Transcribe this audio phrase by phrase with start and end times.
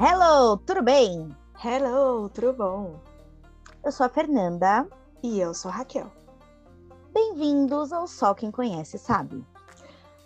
[0.00, 1.28] Hello, tudo bem?
[1.64, 2.98] Hello, tudo bom?
[3.84, 4.88] Eu sou a Fernanda.
[5.22, 6.10] E eu sou a Raquel.
[7.12, 9.46] Bem-vindos ao Só Quem Conhece Sabe.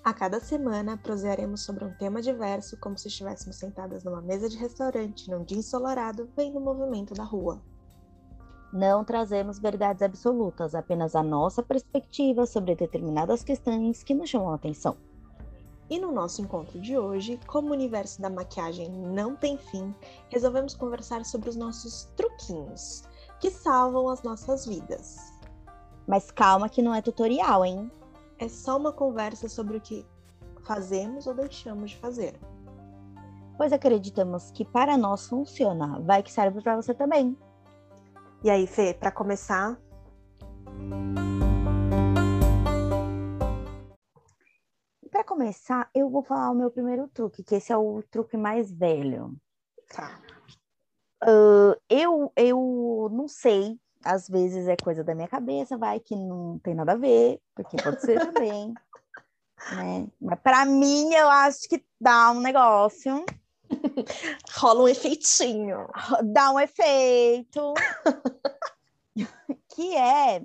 [0.02, 4.57] A cada semana prosearemos sobre um tema diverso, como se estivéssemos sentadas numa mesa de
[4.57, 7.61] restaurante num dia ensolarado, vendo o movimento da rua.
[8.73, 14.55] Não trazemos verdades absolutas, apenas a nossa perspectiva sobre determinadas questões que nos chamam a
[14.55, 14.96] atenção.
[15.91, 19.95] E no nosso encontro de hoje, como o universo da maquiagem não tem fim,
[20.28, 23.05] resolvemos conversar sobre os nossos truquinhos,
[23.41, 25.16] que salvam as nossas vidas.
[26.06, 27.91] Mas calma que não é tutorial, hein?
[28.38, 30.06] É só uma conversa sobre o que
[30.62, 32.39] fazemos ou deixamos de fazer.
[33.56, 37.36] Pois acreditamos que para nós funciona, vai que serve para você também.
[38.45, 39.77] E aí, Fê, para começar,
[45.18, 48.70] Para começar, eu vou falar o meu primeiro truque, que esse é o truque mais
[48.70, 49.36] velho.
[49.92, 50.16] tá.
[51.25, 56.60] Uh, eu, eu não sei, às vezes é coisa da minha cabeça, vai que não
[56.60, 58.72] tem nada a ver, porque pode ser também.
[59.75, 60.06] Né?
[60.20, 63.25] Mas para mim, eu acho que dá um negócio,
[64.55, 65.88] Rola um efeitinho.
[66.27, 67.75] dá um efeito,
[69.75, 70.44] que é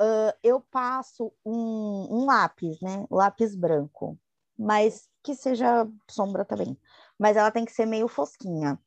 [0.00, 3.06] uh, eu passo um, um lápis, né?
[3.10, 4.18] Lápis branco,
[4.58, 6.78] mas que seja sombra também.
[7.18, 8.78] Mas ela tem que ser meio fosquinha.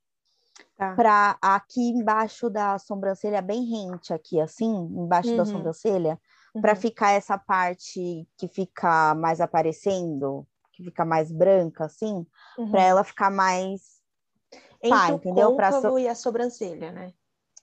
[0.75, 0.95] Tá.
[0.95, 5.51] para aqui embaixo da sobrancelha, bem rente aqui, assim, embaixo da Uhum.
[5.51, 6.19] sobrancelha,
[6.59, 6.81] para Uhum.
[6.81, 12.25] ficar essa parte que fica mais aparecendo, que fica mais branca, assim,
[12.57, 12.71] Uhum.
[12.71, 14.01] para ela ficar mais
[14.81, 15.51] Entre o entendeu?
[15.55, 17.13] Pra so- e a sobrancelha, né?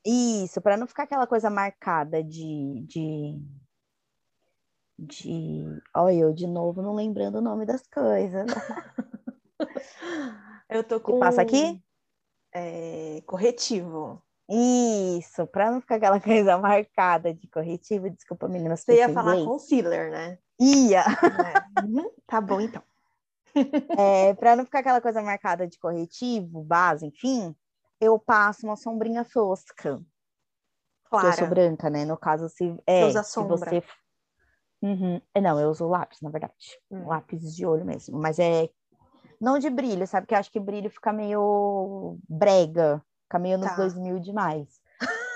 [0.06, 3.40] Isso, para não ficar aquela coisa marcada de de
[4.98, 8.46] de, olha, eu de novo não lembrando o nome das coisas.
[10.68, 11.82] Eu tô Que com passa aqui?
[12.54, 14.22] é, corretivo.
[14.48, 19.44] Isso, para não ficar aquela coisa marcada de corretivo, desculpa, meninas, Você ia falar inglês.
[19.44, 20.38] concealer, né?
[20.60, 21.04] Ia.
[21.44, 21.82] É.
[21.82, 22.10] Uhum.
[22.26, 22.82] Tá bom, então.
[23.98, 27.54] É, para não ficar aquela coisa marcada de corretivo, base, enfim,
[28.00, 30.00] eu passo uma sombrinha fosca.
[31.08, 32.04] Porque eu sou branca, né?
[32.04, 33.56] No caso, se, é, usa se sombra.
[33.56, 33.82] você.
[34.82, 35.20] Uhum.
[35.34, 36.54] É, Não, eu uso lápis, na verdade.
[36.90, 37.06] Hum.
[37.06, 38.18] Lápis de olho mesmo.
[38.18, 38.68] Mas é.
[39.40, 40.24] Não de brilho, sabe?
[40.26, 43.76] Porque eu acho que brilho fica meio brega, fica meio nos Tá.
[43.76, 44.80] 2000 demais.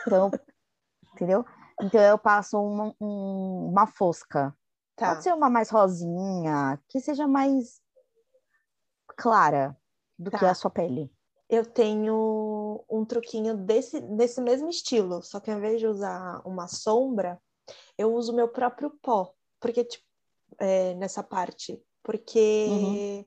[0.07, 0.31] Então,
[1.15, 1.45] entendeu?
[1.83, 4.57] Então eu passo uma, um- uma fosca.
[4.97, 5.11] Tá.
[5.11, 7.81] Pode ser uma mais rosinha, que seja mais
[9.17, 9.77] clara
[10.19, 10.51] do que Tá.
[10.51, 11.13] a sua pele.
[11.51, 16.69] Eu tenho um truquinho desse, desse mesmo estilo, só que ao invés de usar uma
[16.69, 17.41] sombra,
[17.99, 20.05] eu uso meu próprio pó, porque tipo,
[20.61, 23.27] é, nessa parte, porque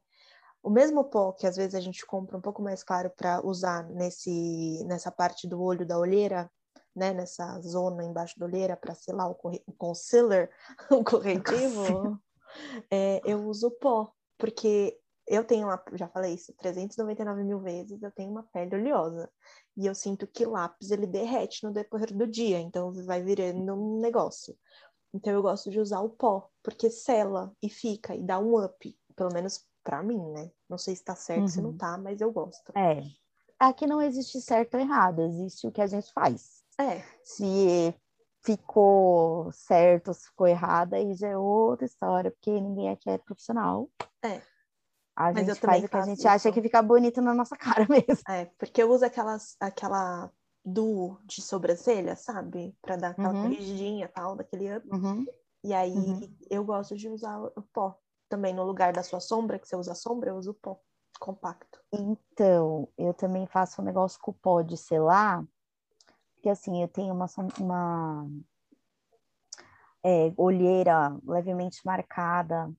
[0.63, 3.83] o mesmo pó que às vezes a gente compra um pouco mais claro para usar
[3.89, 6.49] nesse nessa parte do olho da olheira,
[6.95, 10.49] né, nessa zona embaixo da olheira para selar o, o concealer,
[10.89, 12.17] o corretivo,
[12.89, 14.97] é, eu uso pó, porque
[15.33, 19.29] eu tenho uma, já falei isso 399 mil vezes, eu tenho uma pele oleosa.
[19.75, 23.99] E eu sinto que lápis ele derrete no decorrer do dia, então vai virando um
[23.99, 24.55] negócio.
[25.13, 28.97] Então eu gosto de usar o pó, porque sela e fica e dá um up,
[29.15, 30.51] pelo menos pra mim, né?
[30.69, 31.77] Não sei se tá certo, se não Uhum.
[31.77, 32.71] tá, mas eu gosto.
[32.75, 33.01] É.
[33.59, 36.63] Aqui não existe certo ou errado, existe o que a gente faz.
[36.79, 37.93] É, Se
[38.43, 43.89] ficou certo, se ficou errado, aí já é outra história, porque ninguém aqui é profissional.
[44.23, 44.41] É.
[45.15, 46.53] A Mas gente faz o que a gente acha isso.
[46.53, 48.23] que fica bonito na nossa cara mesmo.
[48.29, 50.31] é, porque eu uso aquelas, aquela
[50.65, 52.75] duo de sobrancelha, sabe?
[52.81, 53.41] Pra dar aquela Uhum.
[53.43, 54.87] corrigidinha tal, daquele up.
[54.89, 55.25] Uhum.
[55.63, 56.37] E aí Uhum.
[56.49, 57.97] eu gosto de usar o pó.
[58.29, 60.79] Também no lugar da sua sombra, que você usa sombra, eu uso o pó
[61.19, 61.79] compacto.
[61.93, 65.45] Então, eu também faço um negócio com o pó de selar,
[66.33, 67.27] porque assim, eu tenho uma,
[67.59, 68.27] uma
[70.03, 72.71] é, olheira levemente marcada,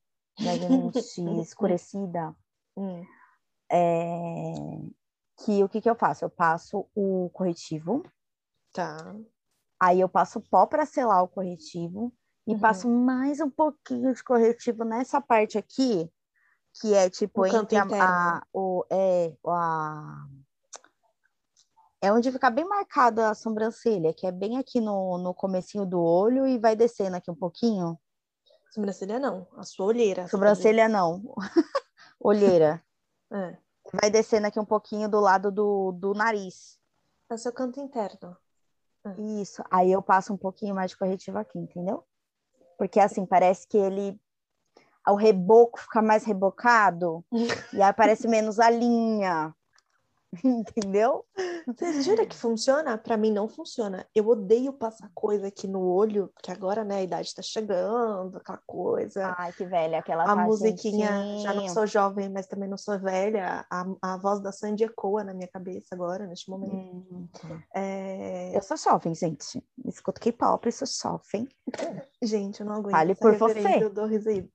[0.42, 0.98] levemente
[1.40, 2.34] escurecida,
[2.76, 3.06] Hum,
[3.70, 4.54] é,
[5.38, 6.24] que o que que eu faço?
[6.24, 8.02] Eu passo o corretivo,
[8.72, 9.14] tá.
[9.80, 12.12] aí eu passo pó para selar o corretivo
[12.46, 12.60] e Uhum.
[12.60, 16.10] passo mais um pouquinho de corretivo nessa parte aqui,
[16.80, 20.26] que é tipo O entre a, a- o é a
[22.00, 26.00] é onde fica bem marcada a sobrancelha, que é bem aqui no, no comecinho do
[26.00, 27.98] olho e vai descendo aqui um pouquinho.
[28.74, 30.22] Sobrancelha não, a sua olheira.
[30.22, 31.22] você quer Sobrancelha não,
[32.18, 32.84] olheira.
[33.32, 33.56] É,
[33.92, 36.80] Vai descendo aqui um pouquinho do lado do, do nariz.
[37.30, 38.36] é o seu canto interno.
[39.40, 39.62] Isso.
[39.70, 42.04] Aí eu passo um pouquinho mais de corretivo aqui, entendeu?
[42.76, 44.20] Porque assim, parece que ele.
[45.06, 47.24] O reboco fica mais rebocado
[47.72, 49.54] e aí aparece menos a linha.
[50.44, 51.24] entendeu?
[51.66, 52.96] Você jura que funciona?
[52.98, 54.06] Para mim não funciona.
[54.14, 58.60] Eu odeio passar coisa aqui no olho, porque agora, né, a idade tá chegando, aquela
[58.66, 59.34] coisa.
[59.38, 63.66] Ai, que velha, aquela a musiquinha, já não sou jovem, mas também não sou velha.
[63.70, 66.74] A, a voz da Sandy ecoa na minha cabeça agora, neste momento.
[66.74, 67.28] Hum,
[67.74, 68.56] é...
[68.56, 69.62] Eu sou jovem, gente.
[69.86, 71.48] Escuto K-pop, sou jovem.
[72.22, 72.92] Gente, eu não aguento.
[72.92, 73.78] Fale por você.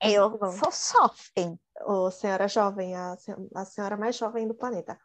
[0.02, 1.60] Eu, eu sou jovem.
[1.86, 3.16] Ô, senhora jovem, a,
[3.56, 5.00] a senhora mais jovem do planeta.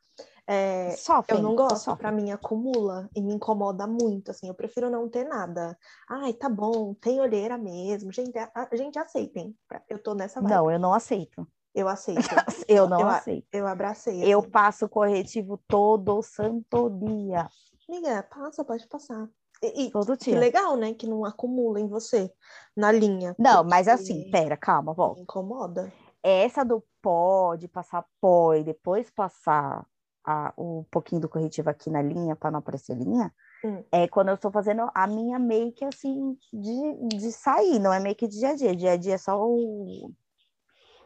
[0.46, 4.90] É, sofrem, eu não gosto, para mim acumula e me incomoda muito, assim, eu prefiro
[4.90, 5.76] não ter nada.
[6.08, 9.56] Ai, tá bom, tem olheira mesmo, gente, a, a gente aceitem,
[9.88, 10.52] eu tô nessa vibe.
[10.52, 11.46] Não, eu não aceito.
[11.74, 12.20] Eu aceito.
[12.68, 13.46] eu não eu, aceito.
[13.52, 14.22] Eu abracei.
[14.22, 14.30] Assim.
[14.30, 17.48] Eu passo corretivo todo santo dia.
[17.88, 19.28] Amiga, passa, pode passar.
[19.62, 20.34] E, todo dia.
[20.34, 20.92] Que legal, né?
[20.92, 22.30] Que não acumula em você,
[22.76, 23.34] na linha.
[23.38, 25.22] Não, mas assim, pera, calma, volta.
[25.22, 25.92] Incomoda.
[26.22, 29.86] Essa do pó, de passar pó e depois passar
[30.24, 33.32] a, o pouquinho do corretivo aqui na linha para não aparecer linha,
[33.64, 33.82] hum.
[33.92, 38.26] é quando eu estou fazendo a minha make assim de, de sair, não é make
[38.26, 38.74] de dia a dia.
[38.74, 40.10] Dia a dia é só o.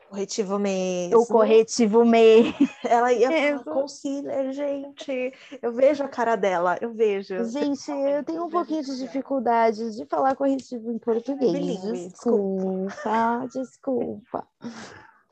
[0.08, 1.20] Corretivo mesmo.
[1.20, 2.54] O corretivo mesmo.
[2.82, 5.34] Ela ia falar concealer, gente.
[5.60, 7.44] Eu vejo a cara dela, eu vejo.
[7.44, 11.52] Gente, eu tenho um pouquinho de dificuldade de falar corretivo em português.
[11.52, 13.58] Bilingue, desculpa, desculpa.
[13.58, 14.48] desculpa.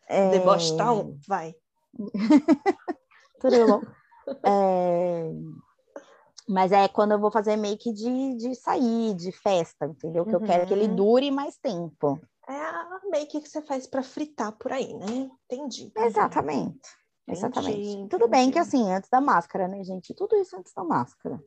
[0.08, 0.30] É...
[0.30, 1.54] Deboche tá um, vai.
[4.44, 5.30] É...
[6.48, 10.24] Mas é quando eu vou fazer make de, de sair, de festa, entendeu?
[10.24, 10.40] Que uhum.
[10.40, 10.96] eu quero que ele uhum.
[10.96, 12.20] dure mais tempo.
[12.48, 15.28] É a make que você faz para fritar por aí, né?
[15.50, 15.90] Entendi.
[15.96, 16.88] Exatamente.
[17.26, 17.88] Entendi, Exatamente.
[17.88, 18.08] Entendi.
[18.08, 20.14] Tudo bem que assim, antes da máscara, né, gente?
[20.14, 21.42] Tudo isso antes da máscara.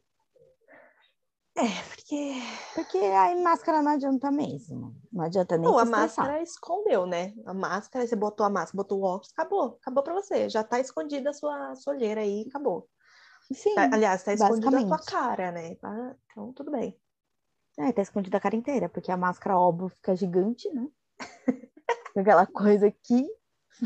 [1.60, 2.42] É, porque.
[2.74, 4.96] Porque a máscara não adianta mesmo.
[5.12, 5.70] Não adianta nem.
[5.70, 7.34] Não, a máscara escondeu, né?
[7.46, 9.78] A máscara, você botou a máscara, botou o óculos, acabou.
[9.82, 10.50] Acabou pra você.
[10.50, 12.88] Já tá escondida a sua, sua olheira aí, acabou.
[13.52, 13.76] Sim.
[13.76, 15.76] Tá, aliás, tá escondida a tua cara, né?
[15.76, 16.98] Tá, então, tudo bem.
[17.78, 20.88] É, tá escondida a cara inteira, porque a máscara, óbvio, fica gigante, né?
[22.16, 23.28] Aquela coisa aqui,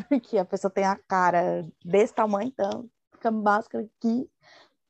[0.09, 4.29] porque a pessoa tem a cara desse tamanho, então fica a máscara aqui,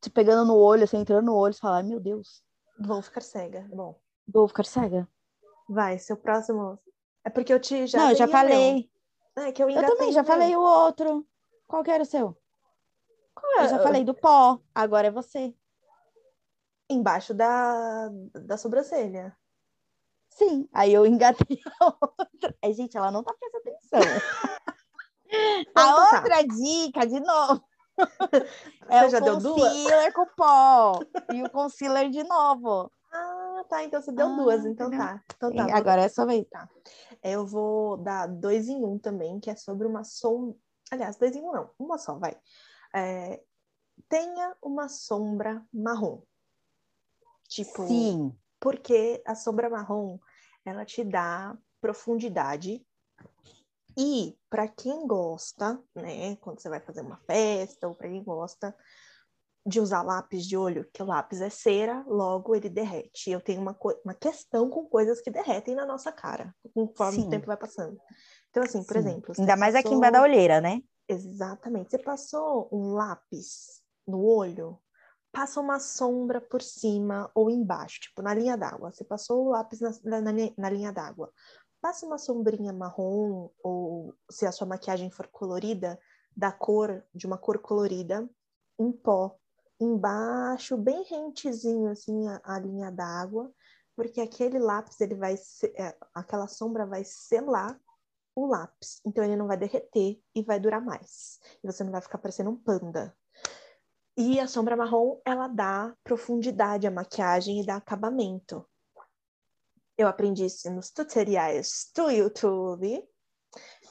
[0.01, 2.43] te pegando no olho, assim, entrando no olho, e fala, ai meu Deus
[2.85, 3.65] Vou ficar cega.
[3.73, 3.99] Bom.
[4.27, 5.07] Vou ficar cega.
[5.69, 6.77] Vai, seu próximo.
[7.23, 7.99] É porque eu te já.
[7.99, 8.89] Não, eu já falei.
[9.37, 11.25] É que eu, eu também já falei o outro.
[11.65, 12.37] Qual que era o seu?
[13.57, 13.63] É?
[13.63, 14.59] Eu já falei do pó.
[14.75, 15.55] Agora é você.
[16.89, 18.09] Embaixo da,
[18.45, 19.35] da sobrancelha.
[20.29, 20.67] Sim.
[20.73, 22.55] Aí eu engatei a outra.
[22.61, 23.99] É, gente, ela não tá prestando atenção.
[25.31, 26.17] a então tá.
[26.17, 27.63] outra dica, de novo.
[28.89, 30.99] É você o concealer com pó.
[31.33, 32.91] E o concealer de novo.
[33.11, 33.83] Ah, tá.
[33.83, 35.23] Então você deu ah, duas, então tá.
[35.35, 35.75] Então tá.
[35.75, 36.45] Agora é só ver.
[36.45, 36.69] Tá.
[37.23, 40.55] Eu vou dar dois em um também, que é sobre uma sombra.
[40.91, 42.35] Aliás, dois em um não, uma só, vai.
[42.93, 43.41] É...
[44.09, 46.21] Tenha uma sombra marrom.
[47.47, 48.35] Tipo, Sim.
[48.59, 50.17] porque a sombra marrom
[50.65, 52.83] ela te dá profundidade
[53.97, 58.75] e para quem gosta, né, quando você vai fazer uma festa ou para quem gosta
[59.65, 63.31] de usar lápis de olho, que o lápis é cera, logo ele derrete.
[63.31, 67.27] Eu tenho uma, uma questão com coisas que derretem na nossa cara, conforme Sim.
[67.27, 67.97] o tempo vai passando.
[68.49, 68.99] Então, assim, por Sim.
[68.99, 69.33] exemplo.
[69.37, 69.87] Ainda mais passou...
[69.87, 70.81] aqui embaixo da olheira, né?
[71.07, 71.91] Exatamente.
[71.91, 74.77] Você passou um lápis no olho,
[75.31, 78.91] passa uma sombra por cima ou embaixo, tipo na linha d'água.
[78.91, 81.31] Você passou o lápis na, na, na linha d'água
[81.83, 85.99] Passa uma sombrinha marrom, ou se a sua maquiagem for colorida,
[86.33, 88.25] da cor, de uma cor colorida,
[88.79, 89.35] em pó.
[89.77, 93.53] Embaixo, bem rentezinho, assim, a, a linha d'água,
[93.97, 95.35] porque aquele lápis, ele vai,
[95.75, 97.77] é, aquela sombra vai selar
[98.33, 99.01] o lápis.
[99.05, 101.37] Então, ele não vai derreter e vai durar mais.
[101.61, 103.13] E você não vai ficar parecendo um panda.
[104.15, 108.65] E a sombra marrom, ela dá profundidade à maquiagem e dá acabamento.
[110.03, 113.03] Eu aprendi isso nos tutoriais do YouTube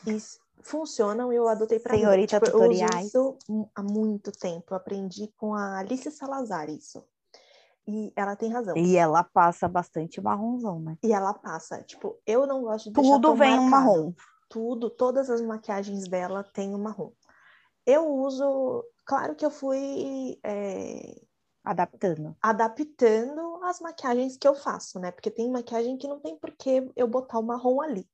[0.07, 0.19] e
[0.63, 2.01] funcionam e eu adotei para mim.
[2.01, 3.15] Senhorita tipo, tutoriais.
[3.15, 4.67] Eu uso isso há muito tempo.
[4.71, 7.03] Eu aprendi com a Alice Salazar isso.
[7.87, 8.77] E ela tem razão.
[8.77, 10.99] E ela passa bastante marronzão, né?
[11.03, 14.13] E ela passa, tipo, eu não gosto de Tudo vem um marrom.
[14.49, 17.11] Tudo, todas as maquiagens dela tem um marrom.
[17.85, 21.21] Eu uso, claro que eu fui é,
[21.65, 22.37] Adaptando.
[22.43, 25.13] Adaptando as maquiagens que eu faço, né?
[25.13, 28.09] Porque tem maquiagem que não tem por que eu botar o marrom ali.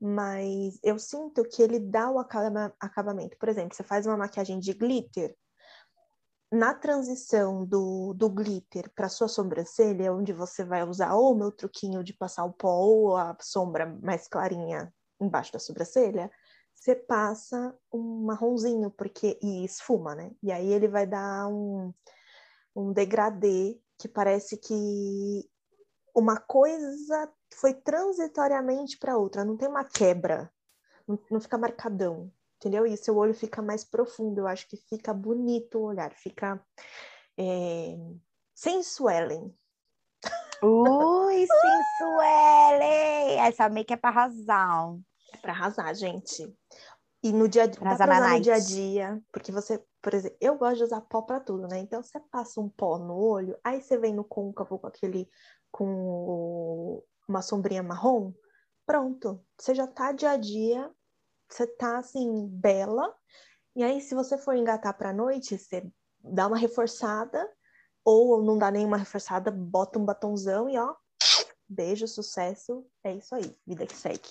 [0.00, 3.36] Mas eu sinto que ele dá o acabamento.
[3.38, 5.36] Por exemplo, você faz uma maquiagem de glitter,
[6.52, 11.52] na transição do, do glitter para sua sobrancelha, onde você vai usar ou o meu
[11.52, 16.30] truquinho de passar o pó ou a sombra mais clarinha embaixo da sobrancelha,
[16.74, 20.32] você passa um marronzinho, porque e esfuma, né?
[20.42, 21.92] E aí ele vai dar um,
[22.74, 25.48] um degradê que parece que
[26.14, 30.52] uma coisa foi transitoriamente para outra, não tem uma quebra,
[31.06, 32.86] não, não fica marcadão, entendeu?
[32.86, 36.64] E seu olho fica mais profundo, eu acho que fica bonito o olhar, fica
[37.38, 37.96] é,
[38.54, 39.54] sem swelling.
[40.62, 43.38] Ui, sensuelle!
[43.38, 44.94] Essa make é pra arrasar.
[45.32, 46.54] É pra arrasar, gente.
[47.22, 49.84] E no dia, Pra dá pra arrasar na usar no dia a dia, porque você,
[50.00, 51.78] por exemplo, eu gosto de usar pó pra tudo, né?
[51.78, 55.28] Então você passa um pó no olho, aí você vem no côncavo com aquele,
[55.70, 58.32] com o- uma sombrinha marrom,
[58.86, 59.44] pronto.
[59.58, 60.90] Você já tá dia a dia,
[61.50, 63.14] você tá assim, bela.
[63.76, 65.86] E aí, se você for engatar pra noite, você
[66.20, 67.46] dá uma reforçada,
[68.04, 70.94] ou não dá nenhuma reforçada, bota um batonzão e ó,
[71.68, 72.86] beijo, sucesso.
[73.04, 74.28] É isso aí, vida que segue.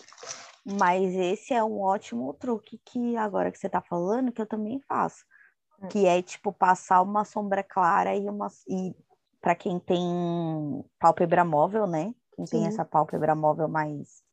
[0.66, 4.80] Mas esse é um ótimo truque que agora que você tá falando, que eu também
[4.88, 5.26] faço.
[5.82, 5.90] Hum.
[5.90, 8.50] Que é tipo passar uma sombra clara e uma.
[8.70, 8.96] E
[9.42, 12.14] para quem tem pálpebra móvel, né?
[12.36, 12.68] Quem tem Sim.
[12.68, 14.24] essa pálpebra móvel mais,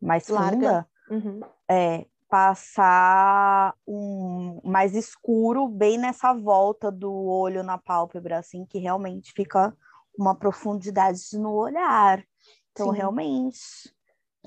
[0.00, 0.80] mais Larga.
[0.80, 1.52] funda, Uhum.
[1.70, 9.32] é passar um mais escuro bem nessa volta do olho na pálpebra, assim, que realmente
[9.34, 9.76] fica
[10.18, 12.24] uma profundidade no olhar.
[12.72, 12.90] Então, Sim.
[12.90, 13.60] realmente,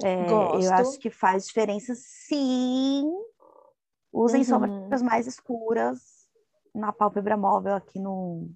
[0.03, 3.05] é, eu acho que faz diferença, sim.
[4.11, 4.45] Usem Uhum.
[4.45, 6.27] sombras mais escuras
[6.73, 8.49] na pálpebra móvel aqui no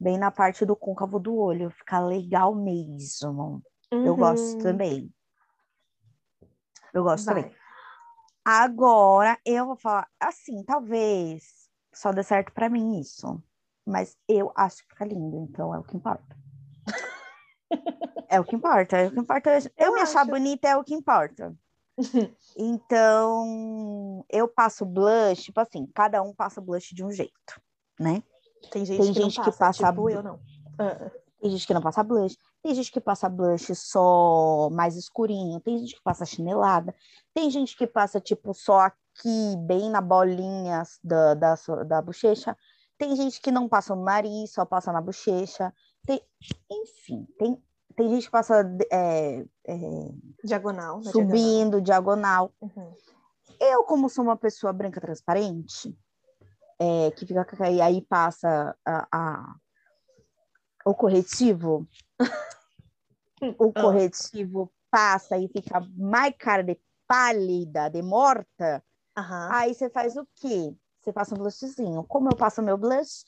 [0.00, 3.62] bem na parte do côncavo do olho, fica legal mesmo.
[3.90, 4.62] Eu gosto Uhum.
[4.62, 5.14] também.
[6.92, 7.44] Eu gosto também.
[7.44, 7.56] Vai.
[8.44, 13.42] Agora, eu vou falar assim, talvez só dê certo pra mim isso,
[13.84, 16.36] mas eu acho que fica lindo, então é o que importa.
[18.28, 19.50] É o que importa, é o que importa.
[19.50, 21.54] Eu, Eu me achar bonita é o que importa.
[22.56, 27.60] Então, eu passo blush, tipo assim, cada um passa blush de um jeito,
[27.98, 28.22] né?
[28.70, 30.40] Tem gente Tem que gente não que passa, passa tipo blu- eu não.
[30.78, 31.10] Ah,
[31.40, 35.78] Tem gente que não passa blush, tem gente que passa blush só mais escurinho, tem
[35.78, 36.94] gente que passa chinelada,
[37.34, 41.54] tem gente que passa tipo só aqui, bem na bolinha da, da,
[41.86, 42.56] da bochecha,
[42.96, 45.72] tem gente que não passa no nariz, só passa na bochecha,
[46.08, 46.22] tem,
[46.70, 47.62] enfim, tem,
[47.94, 49.76] tem gente que passa é, é,
[50.42, 51.02] diagonal.
[51.02, 52.50] na subindo, diagonal.
[52.50, 52.52] diagonal.
[52.62, 52.94] Uhum.
[53.60, 55.94] Eu, como sou uma pessoa branca transparente,
[56.78, 59.54] é, que fica e aí passa a, a-
[60.86, 61.86] o corretivo,
[63.58, 63.82] o Ah.
[63.82, 68.82] corretivo passa e fica mais cara de pálida, de morta,
[69.14, 69.48] Aham.
[69.52, 70.74] aí você faz o quê?
[71.00, 72.02] Você passa um blushzinho.
[72.04, 73.24] Como eu passo meu blush?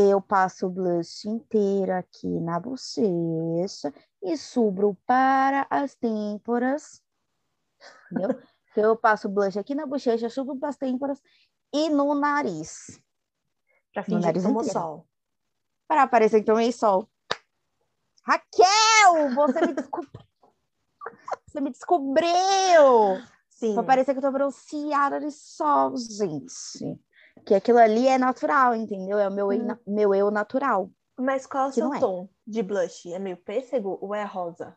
[0.00, 7.02] Eu passo o blush inteiro aqui na bochecha e subro para as têmporas.
[8.10, 8.40] Entendeu?
[8.70, 11.20] Então, eu passo o blush aqui na bochecha, subo para as têmporas
[11.72, 13.02] e no nariz.
[13.92, 14.78] Pra fingir que nariz tomou inteiro.
[14.78, 15.06] sol.
[15.88, 17.08] Para aparecer que tomei sol.
[18.22, 20.06] Raquel, você me, descob...
[21.48, 23.20] você me descobriu!
[23.48, 23.74] Sim.
[23.74, 27.00] Pra parecer que eu tô bronzeada de sol, gente.
[27.48, 29.18] Que aquilo ali é natural, entendeu?
[29.18, 29.64] É o meu, eu, Hum.
[29.64, 30.90] na- meu eu natural.
[31.18, 31.98] Mas qual é o seu é.
[31.98, 33.10] tom de blush?
[33.10, 34.76] É meio pêssego ou é rosa?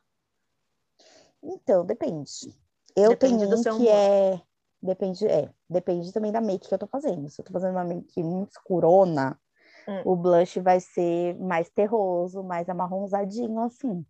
[1.43, 2.31] Então, depende.
[2.95, 3.85] Eu Depende tenho um que humor.
[3.89, 4.41] é.
[4.81, 5.53] Depende, é.
[5.69, 7.29] Depende também da make que eu tô fazendo.
[7.29, 9.37] Se eu tô fazendo uma make muito escurona,
[9.85, 10.01] Hum.
[10.05, 14.05] o blush vai ser mais terroso, mais amarronzadinho, assim.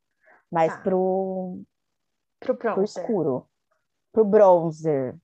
[0.52, 0.82] Mais Tá.
[0.84, 1.62] pro,
[2.40, 3.50] Pro pro escuro.
[4.12, 5.18] Pro bronzer.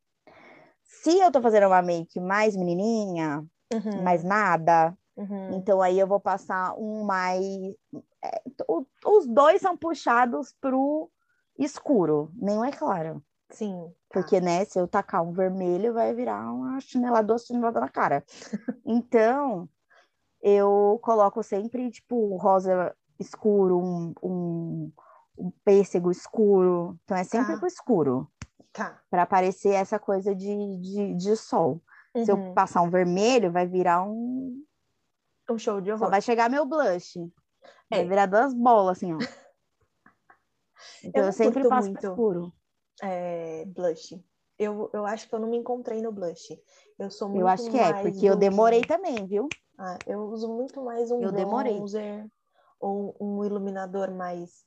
[0.88, 4.02] Se eu tô fazendo uma make mais menininha, Uhum.
[4.04, 5.56] mais nada, Uhum.
[5.58, 7.44] Então aí eu vou passar um mais.
[8.24, 11.10] é, o- os dois são puxados pro
[11.58, 13.24] escuro, nenhum é claro.
[13.50, 13.88] Sim.
[14.10, 14.22] tá.
[14.22, 18.24] Porque, né, se eu tacar um vermelho, vai virar uma chinelada ou chinelada na cara.
[18.86, 19.68] Então,
[20.42, 24.92] eu coloco sempre, tipo, rosa escuro, um, um,
[25.38, 26.96] um pêssego escuro.
[27.06, 27.58] Então, é sempre Tá.
[27.60, 28.30] pro escuro,
[28.78, 29.02] Tá.
[29.10, 30.46] para aparecer essa coisa de,
[30.80, 31.82] de, de sol.
[32.24, 32.54] Se eu Uhum.
[32.54, 34.64] passar um vermelho, vai virar um,
[35.50, 36.12] Um show de Só horror.
[36.12, 37.16] vai chegar meu blush.
[37.90, 38.04] Vai É.
[38.04, 39.18] virar duas bolas, assim, ó.
[41.04, 42.08] Então eu, não sempre passo muito.
[42.08, 42.54] escuro.
[43.02, 44.20] É, blush.
[44.60, 46.60] Eu, eu acho que eu não me encontrei no blush.
[46.98, 49.48] Eu sou muito Eu acho que é, porque eu demorei também, viu?
[49.78, 51.76] Ah, eu uso muito mais um Eu demorei.
[51.78, 52.26] bronzer
[52.80, 54.67] ou um iluminador mais.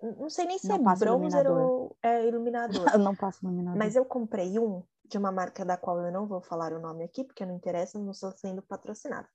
[0.00, 2.86] Não sei nem se Não é bronzer ou é iluminador.
[2.92, 3.78] Eu não passo iluminador.
[3.78, 7.02] Mas eu comprei um de uma marca da qual eu não vou falar o nome
[7.04, 9.28] aqui, porque não interessa, não estou sendo patrocinada.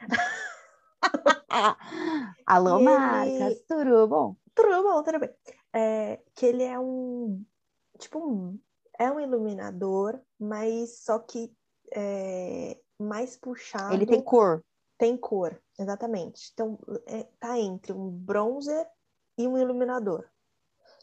[2.46, 4.34] Alô, E marcas, tudo bom?
[4.54, 5.30] Tudo bom, tudo bem.
[5.72, 7.44] É, que ele é um.
[7.98, 8.58] Tipo um.
[8.98, 11.54] É um iluminador, mas só que
[11.94, 13.94] é, mais puxado.
[13.94, 14.64] Ele tem cor.
[14.98, 16.50] Tem cor, exatamente.
[16.52, 18.86] Então, é, tá entre um bronzer
[19.36, 20.28] e um iluminador.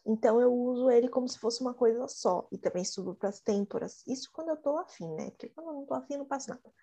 [0.06, 2.48] Então, eu uso ele como se fosse uma coisa só.
[2.52, 4.04] E também subo para as têmporas.
[4.08, 5.30] Isso quando eu tô afim, né?
[5.32, 6.74] Porque quando eu não tô afim, não passa nada.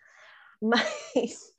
[0.61, 1.55] Mas.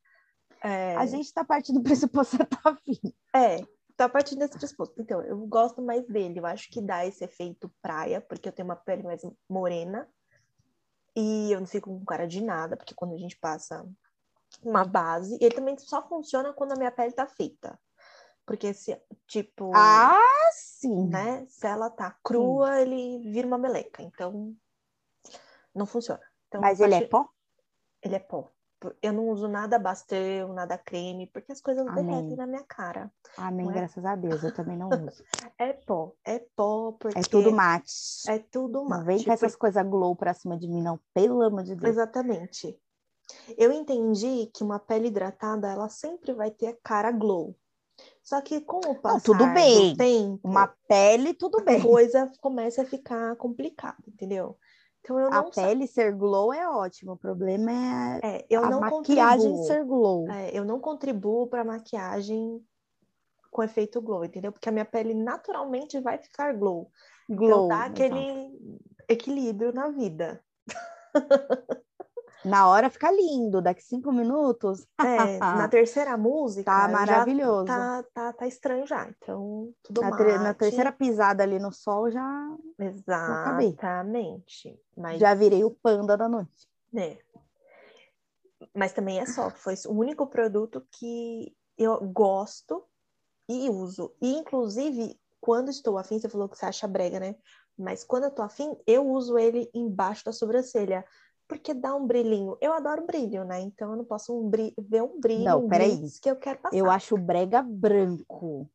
[0.64, 0.96] É...
[0.96, 3.00] A gente tá partindo do pressuposto que tá afim.
[3.36, 3.64] É,
[3.96, 5.02] tá partindo desse pressuposto.
[5.02, 6.40] Então, eu gosto mais dele.
[6.40, 10.10] Eu acho que dá esse efeito praia, porque eu tenho uma pele mais morena.
[11.16, 13.84] E eu não fico com cara de nada, porque quando a gente passa
[14.64, 17.78] uma base, ele também só funciona quando a minha pele tá feita.
[18.48, 19.72] Porque se, tipo.
[19.76, 20.18] Ah,
[20.54, 21.10] sim!
[21.10, 21.46] Né?
[21.50, 22.82] Se ela tá crua, sim.
[22.82, 24.02] ele vira uma meleca.
[24.02, 24.56] Então,
[25.76, 26.22] não funciona.
[26.48, 27.28] Então, Mas ele é pó?
[28.02, 28.50] Ele é pó.
[29.02, 32.06] Eu não uso nada bastão, nada creme, porque as coisas Amém.
[32.06, 33.12] derretem na minha cara.
[33.36, 33.74] Amém, é?
[33.74, 35.24] graças a Deus, eu também não uso.
[35.58, 37.20] é pó, é pó, porque...
[37.20, 37.92] É tudo mate.
[38.30, 39.00] É tudo mate.
[39.00, 41.90] Não vem com essas coisas glow pra cima de mim, não, pelo amor de Deus.
[41.90, 42.80] Exatamente.
[43.58, 47.58] Eu entendi que uma pele hidratada, ela sempre vai ter a cara glow.
[48.28, 49.92] Só que com o passar não, tudo bem.
[49.92, 50.40] do tempo...
[50.44, 51.80] Uma pele, tudo bem.
[51.80, 54.58] A coisa começa a ficar complicada, entendeu?
[55.00, 58.70] Então eu não a pele ser glow é ótimo, o problema é, é eu a
[58.70, 59.64] não maquiagem contribuo.
[59.66, 60.30] ser glow.
[60.30, 62.62] É, eu não contribuo para maquiagem
[63.50, 64.52] com efeito glow, entendeu?
[64.52, 66.92] Porque a minha pele naturalmente vai ficar glow.
[67.30, 67.66] Então, glow.
[67.66, 68.80] Então dá aquele exato.
[69.08, 70.44] equilíbrio na vida.
[72.48, 74.86] Na hora fica lindo, daqui cinco minutos.
[75.00, 76.72] É, na terceira música.
[76.72, 77.66] Tá maravilhoso.
[77.66, 79.08] Tá, tá, tá estranho já.
[79.10, 82.58] Então, tudo na, na terceira pisada ali no sol já.
[82.80, 84.80] Exatamente.
[84.96, 85.20] Mas...
[85.20, 86.68] Já virei o panda da noite.
[86.96, 87.18] É.
[88.74, 89.50] Mas também é só.
[89.50, 92.84] Foi o único produto que eu gosto
[93.48, 94.14] e uso.
[94.22, 97.36] E, inclusive, quando estou afim, você falou que você acha brega, né?
[97.78, 101.06] Mas quando eu tô afim, eu uso ele embaixo da sobrancelha
[101.48, 102.58] porque dá um brilhinho.
[102.62, 103.62] Eu adoro brilho, né?
[103.62, 106.02] Então eu não posso um ver um brilho não, peraí.
[106.22, 106.76] que eu quero passar.
[106.76, 108.70] Eu acho brega branco.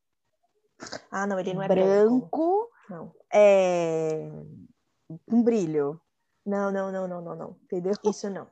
[1.11, 2.19] Ah, não, ele não é branco.
[2.19, 2.71] branco.
[2.91, 3.13] Não.
[3.33, 4.31] É
[5.31, 6.01] um brilho.
[6.45, 7.57] Não, não, não, não, não, não.
[7.65, 7.93] Entendeu?
[8.05, 8.49] Isso não.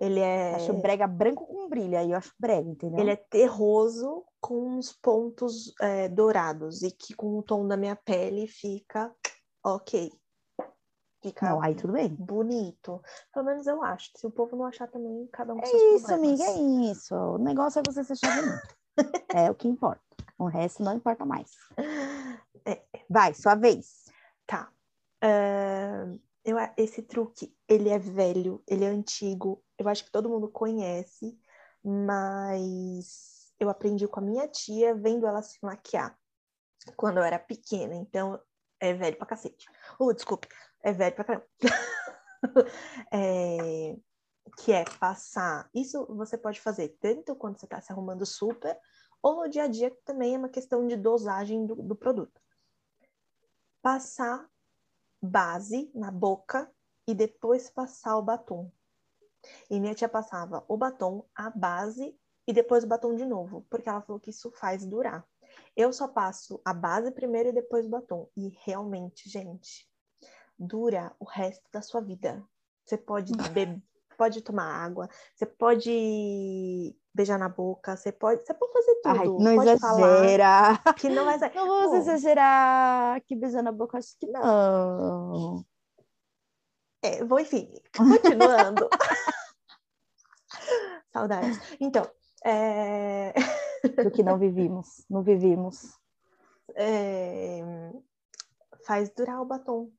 [0.00, 0.56] Ele é.
[0.56, 2.98] Acho brega branco com brilho, aí eu acho brega, entendeu?
[2.98, 7.94] Ele é terroso com uns pontos é, dourados e que com o tom da minha
[7.94, 9.14] pele fica
[9.64, 10.10] ok.
[11.22, 12.08] Fica não, aí tudo bem.
[12.08, 13.00] Bonito.
[13.32, 14.10] Pelo menos eu acho.
[14.16, 17.14] Se o povo não achar também, cada um com é seus isso, amiga, é isso.
[17.14, 18.76] O negócio é você ser bonito.
[19.32, 20.02] é o que importa.
[20.36, 21.50] O resto não importa mais.
[22.64, 22.80] É.
[23.10, 24.04] Vai, sua vez.
[24.46, 24.70] Tá.
[25.24, 29.60] Uh, eu, esse truque, ele é velho, ele é antigo.
[29.76, 31.36] Eu acho que todo mundo conhece,
[31.82, 36.16] mas eu aprendi com a minha tia vendo ela se maquiar
[36.96, 37.96] quando eu era pequena.
[37.96, 38.40] Então,
[38.78, 39.66] é velho pra cacete.
[39.98, 40.46] Uh, desculpe
[40.82, 41.46] é velho pra caramba.
[43.12, 43.96] é,
[44.58, 45.68] que é passar.
[45.74, 48.78] Isso você pode fazer tanto quando você está se arrumando super,
[49.22, 52.40] ou no dia a dia, que também é uma questão de dosagem do, do produto.
[53.80, 54.48] Passar
[55.20, 56.70] base na boca
[57.06, 58.70] e depois passar o batom.
[59.70, 62.16] E minha tia passava o batom, a base
[62.46, 65.26] e depois o batom de novo, porque ela falou que isso faz durar.
[65.76, 68.28] Eu só passo a base primeiro e depois o batom.
[68.36, 69.88] E realmente, gente,
[70.62, 72.42] dura o resto da sua vida.
[72.84, 73.80] Você pode beber,
[74.16, 79.20] pode tomar água, você pode beijar na boca, você pode, você pode fazer tudo.
[79.20, 80.78] Ai, não pode exagera.
[80.96, 83.20] que não vai Não vamos exagerar.
[83.22, 85.64] Que beijar na boca, acho que não.
[87.02, 88.88] É, vou, enfim, continuando.
[91.12, 91.58] Saudades.
[91.80, 92.08] Então,
[92.44, 93.32] é...
[94.02, 95.98] do que não vivimos, não vivimos.
[96.74, 97.60] É...
[98.86, 99.90] Faz durar o batom.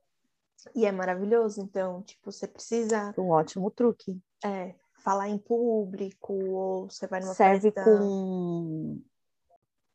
[0.76, 3.14] E é maravilhoso, então, tipo, você precisa.
[3.18, 4.22] Um ótimo truque.
[4.44, 7.84] É, falar em público, ou você vai numa Serve festa...
[7.84, 9.02] com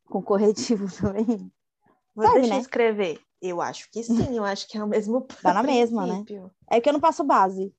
[0.05, 1.53] com corretivo também.
[2.15, 2.59] Vou Serve, né?
[2.59, 3.21] escrever.
[3.41, 6.25] Eu acho que sim, eu acho que é o mesmo Tá na mesma, né?
[6.69, 7.75] É que eu não passo base.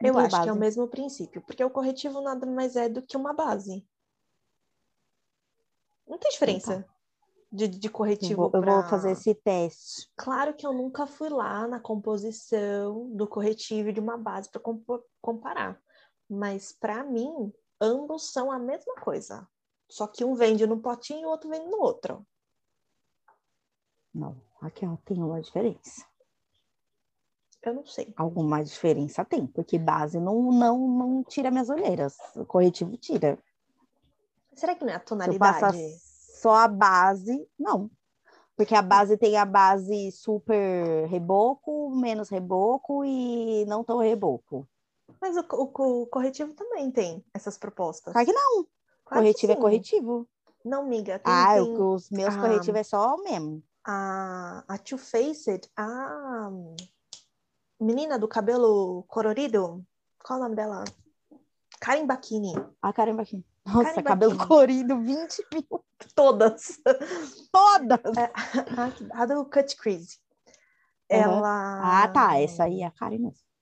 [0.00, 0.42] Não eu acho base.
[0.44, 3.86] que é o mesmo princípio, porque o corretivo nada mais é do que uma base.
[6.06, 6.74] Não tem diferença.
[6.74, 6.91] Então
[7.52, 8.44] de, de corretivo.
[8.44, 8.72] Eu vou, pra...
[8.72, 10.10] eu vou fazer esse teste.
[10.16, 14.62] Claro que eu nunca fui lá na composição do corretivo de uma base para
[15.20, 15.78] comparar,
[16.28, 19.46] mas para mim ambos são a mesma coisa.
[19.88, 22.26] Só que um vende no potinho e o outro vende no outro.
[24.14, 26.06] Não, aqui ó, tem uma diferença.
[27.62, 28.12] Eu não sei.
[28.16, 32.16] Alguma diferença tem, porque base não, não, não tira minhas olheiras.
[32.34, 33.38] O corretivo tira.
[34.54, 35.78] Será que não é a tonalidade?
[36.42, 37.88] Só a base, não.
[38.56, 44.68] Porque a base tem a base super reboco, menos reboco e não tão reboco.
[45.20, 48.12] Mas o, o, o corretivo também tem essas propostas.
[48.12, 48.54] Claro que não.
[48.64, 48.66] Claro
[49.04, 49.60] que corretivo é sim.
[49.60, 50.28] corretivo.
[50.64, 51.18] Não, miga.
[51.18, 52.40] Tem, Ah, tem os meus Ah.
[52.40, 53.62] corretivos é só o mesmo.
[53.84, 56.50] a, a Too Faced, a
[57.80, 59.84] menina do cabelo colorido.
[60.24, 60.84] Qual o nome dela?
[61.80, 62.52] Karen Bakini.
[62.80, 63.44] A caramba aqui.
[63.64, 65.84] Nossa, cabelo colorido, 20 mil.
[66.14, 66.80] Todas.
[67.52, 68.00] Todas!
[69.16, 70.18] A, a do Cut Crease.
[70.46, 70.52] Uhum.
[71.08, 72.02] Ela.
[72.02, 72.40] Ah, tá.
[72.40, 73.52] Essa aí é a Karen mesmo.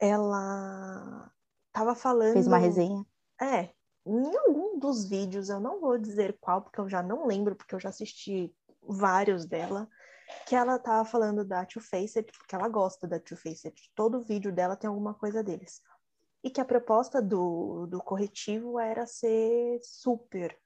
[0.00, 1.30] Ela
[1.72, 2.34] tava falando.
[2.34, 3.04] Fez uma resenha.
[3.40, 3.70] É,
[4.06, 7.74] em algum dos vídeos, eu não vou dizer qual, porque eu já não lembro, porque
[7.74, 9.88] eu já assisti vários dela,
[10.46, 13.74] que ela tava falando da Too Faced, porque ela gosta da Too Faced.
[13.94, 15.82] Todo vídeo dela tem alguma coisa deles.
[16.42, 20.56] E que a proposta do, do corretivo era ser super.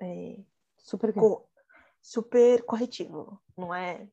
[0.00, 0.38] é,
[0.78, 1.48] Super co-
[2.00, 4.08] super corretivo, não é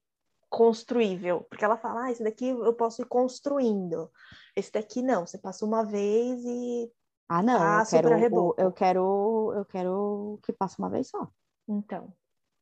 [0.50, 4.12] construível, porque ela fala, ah, esse daqui eu posso ir construindo,
[4.56, 6.92] esse daqui não, você passa uma vez e
[7.28, 7.80] Ah, não.
[7.80, 9.54] Eu, quero, o- eu quero.
[9.56, 11.28] Eu quero que passe uma vez só.
[11.68, 12.14] então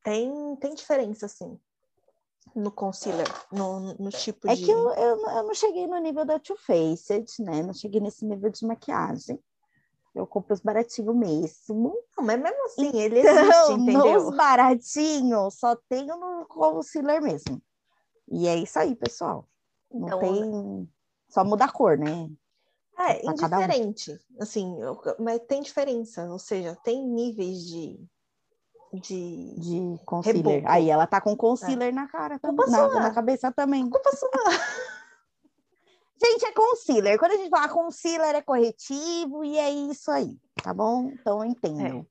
[0.02, 1.58] tem tem diferença assim
[2.54, 5.98] no concealer, no, no tipo É de que eu, eu, não- eu não cheguei no
[5.98, 7.62] nível da Too Faced, né?
[7.62, 9.38] Não cheguei nesse nível de maquiagem.
[10.14, 11.94] Eu compro os baratinhos mesmo.
[12.16, 14.24] não, mas mesmo assim ele Então, existe, entendeu?
[14.24, 17.62] nos baratinhos, só tenho no concealer mesmo.
[18.30, 19.48] E é isso aí, pessoal.
[19.92, 20.88] Não Então, tem.
[21.28, 22.28] Só muda a cor, né?
[22.98, 23.62] É, pra cada um.
[23.62, 27.98] indiferente, assim, eu- mas tem diferença, ou seja, tem níveis de
[28.92, 30.44] de De concealer.
[30.44, 30.68] Reboco.
[30.72, 32.56] Aí ela tá com concealer na cara também.
[32.66, 33.88] Culpa Na, na cabeça também.
[33.88, 34.30] culpa sua.
[36.20, 37.18] Gente, é concealer.
[37.18, 41.10] Quando a gente fala concealer, é corretivo e é isso aí, tá bom?
[41.12, 42.06] Então entendam.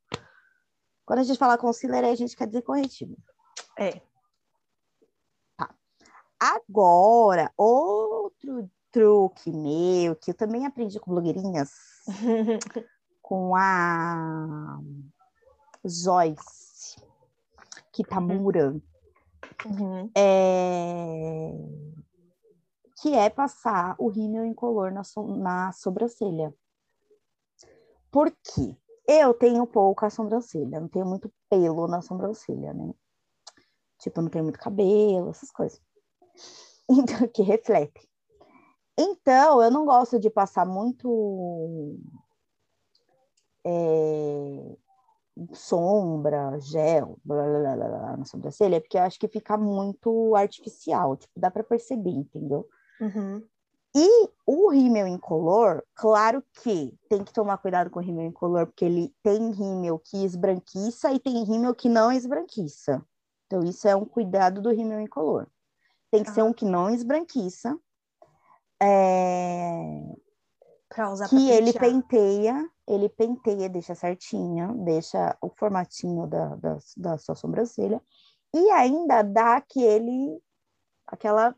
[1.06, 3.18] Quando a gente fala concealer, a gente quer dizer corretivo.
[3.78, 4.02] É.
[6.40, 11.72] Agora, outro truque meu, que eu também aprendi com blogueirinhas,
[13.22, 14.80] com a
[15.90, 16.96] Joyce
[17.92, 18.76] Kitamura,
[19.66, 20.10] Uhum.
[20.16, 21.52] é...
[23.02, 26.54] que é passar o rímel incolor na, so- na sobrancelha.
[28.12, 28.76] Por quê?
[29.08, 32.94] Eu tenho pouca sobrancelha, não tenho muito pelo na sobrancelha, né?
[34.00, 35.82] Tipo, não tenho muito cabelo, essas coisas.
[36.90, 38.10] Então, que reflete.
[38.98, 42.00] Então, eu não gosto de passar muito
[43.66, 44.78] é,
[45.54, 51.16] sombra, gel, blá, blá, blá, blá, na sobrancelha, porque eu acho que fica muito artificial,
[51.16, 52.68] tipo, dá para perceber, entendeu?
[53.00, 53.44] Uhum.
[53.96, 58.86] E o rímel incolor, claro que tem que tomar cuidado com o rímel incolor, porque
[58.86, 63.04] ele tem rímel que esbranquiça e tem rímel que não esbranquiça.
[63.46, 65.48] Então, isso é um cuidado do rímel incolor.
[66.12, 66.46] Tem que ser Ah.
[66.46, 67.78] um que não esbranquiça,
[68.82, 70.16] é,
[70.90, 71.92] Pra usar pra que ele pentear.
[71.92, 78.02] penteia, ele penteia, deixa certinho, deixa o formatinho da, da, da sua sobrancelha,
[78.54, 80.42] e ainda dá aquele,
[81.06, 81.56] aquela,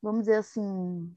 [0.00, 1.14] vamos dizer assim,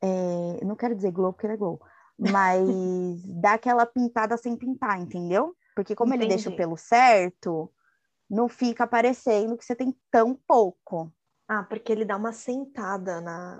[0.00, 1.80] é, não quero dizer glow porque ele é glow,
[2.18, 2.60] mas
[3.40, 5.54] dá aquela pintada sem pintar, entendeu?
[5.74, 6.56] Porque como ele deixa o Entendi.
[6.56, 7.72] pelo certo,
[8.28, 11.12] não fica parecendo que você tem tão pouco.
[11.52, 13.58] Ah, porque ele dá uma sentada na.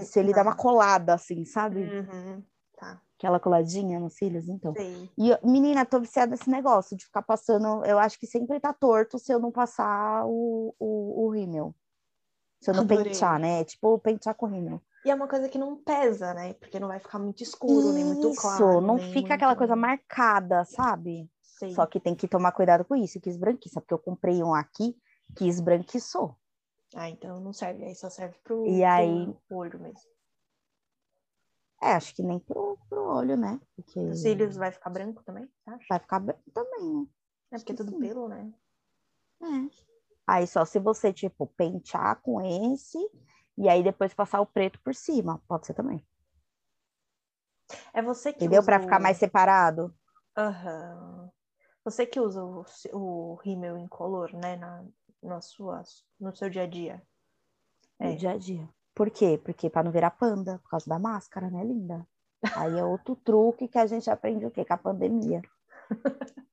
[0.00, 1.82] Isso, ele dá uma na- colada assim, sabe?
[1.82, 2.42] Uhum.
[2.78, 4.72] Tá, Aquela coladinha nos cílios, então.
[4.74, 5.10] sei.
[5.18, 7.84] E, menina, tô viciada nesse negócio de ficar passando.
[7.84, 11.74] Eu acho que sempre tá torto se eu não passar o, o, o rímel.
[12.62, 13.04] Se eu não Adorei.
[13.04, 13.64] pentear, né?
[13.64, 14.80] Tipo, pentear com rímel.
[15.04, 16.54] E é uma coisa que não pesa, né?
[16.54, 18.80] Porque não vai ficar muito escuro, nem muito Isso, claro.
[18.80, 21.30] não fica aquela muito- coisa marcada, sabe?
[21.42, 21.74] Sei.
[21.74, 24.96] Só que tem que tomar cuidado com isso, que esbranquiça, porque eu comprei um aqui
[25.36, 26.34] que esbranquiçou.
[26.94, 27.84] Ah, então não serve.
[27.84, 30.10] Aí só serve pro, E pro aí- olho mesmo.
[31.82, 33.60] É, acho que nem pro, pro olho, né?
[33.76, 35.84] Porque Os cílios vai ficar branco também, acha?
[35.88, 37.06] vai ficar branco também, né?
[37.52, 37.98] É porque é tudo sim.
[38.00, 38.52] pelo, né?
[39.42, 39.46] É.
[40.26, 42.98] Aí só se você, tipo, pentear com esse
[43.58, 45.40] e aí depois passar o preto por cima.
[45.46, 46.04] Pode ser também.
[47.92, 48.60] É você que Entendeu?
[48.60, 49.94] usa Pra ficar mais separado.
[50.36, 51.30] Aham.
[51.84, 54.56] Você que usa o, o rímel incolor, né?
[54.56, 54.84] Na,
[56.20, 57.02] no seu dia a dia.
[58.00, 58.14] No É.
[58.14, 58.68] dia a dia.
[58.94, 59.40] Por quê?
[59.44, 62.06] Porque pra não virar panda, por causa da máscara, né, linda?
[62.54, 64.64] Aí é outro truque que a gente aprende o quê?
[64.64, 65.42] Com a pandemia.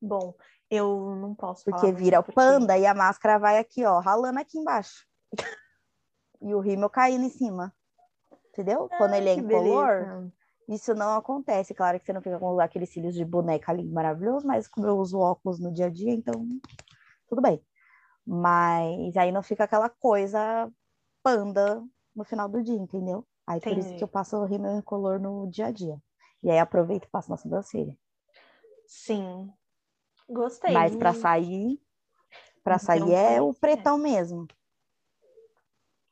[0.00, 0.34] Bom,
[0.70, 3.98] eu não posso falar Porque vira o porque- panda e a máscara vai aqui, ó,
[4.00, 5.06] ralando aqui embaixo.
[6.40, 7.72] E o rímel caindo em cima.
[8.48, 8.88] Entendeu?
[8.98, 10.30] Quando Ai, ele é incolor.
[10.68, 11.72] Isso não acontece.
[11.74, 14.96] Claro que você não fica com aqueles cílios de boneca ali maravilhoso, mas como eu
[14.98, 16.32] uso óculos no dia a dia, então
[17.28, 17.62] tudo bem.
[18.26, 20.70] Mas aí não fica aquela coisa
[21.22, 21.82] panda
[22.14, 23.24] no final do dia, entendeu?
[23.46, 23.98] Aí por isso Entendi.
[23.98, 26.02] que eu passo o rímel incolor no dia a dia.
[26.42, 27.96] E aí aproveito e passo na sobrancelha.
[28.86, 29.52] Sim.
[30.28, 30.72] Gostei.
[30.72, 31.80] Mas pra sair,
[32.64, 33.60] pra Não sair é o conhecia.
[33.60, 34.46] pretão mesmo.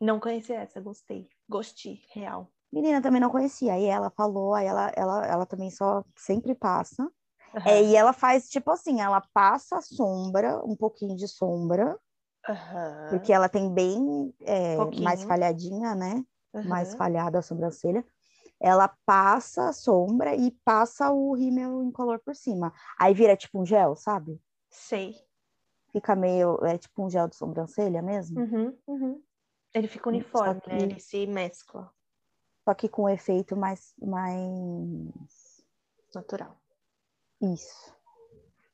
[0.01, 1.29] Não conheci essa, gostei.
[1.49, 2.49] Gostei, real.
[2.73, 3.75] Menina também não conhecia.
[3.75, 7.09] Aí ela falou, aí ela, ela, ela também só sempre passa.
[7.55, 7.71] Aham.
[7.71, 11.99] É, e ela faz tipo assim, ela passa a sombra, um pouquinho de sombra,
[12.49, 13.09] Aham.
[13.11, 16.25] porque ela tem bem é, mais falhadinha, né?
[16.65, 16.99] Mais Aham.
[16.99, 18.05] falhada a sobrancelha.
[18.61, 22.73] Ela passa a sombra e passa o rímel incolor por cima.
[22.99, 24.41] Aí vira tipo um gel, sabe?
[24.71, 25.15] Sei.
[25.91, 28.41] Fica meio, é tipo um gel de sobrancelha mesmo.
[28.41, 29.23] Uhum, uhum.
[29.73, 30.83] Ele fica uniforme, que- né?
[30.83, 31.93] Ele se mescla.
[32.65, 35.65] Só que com um efeito mais, mais...
[36.15, 36.57] Natural.
[37.43, 37.95] Isso.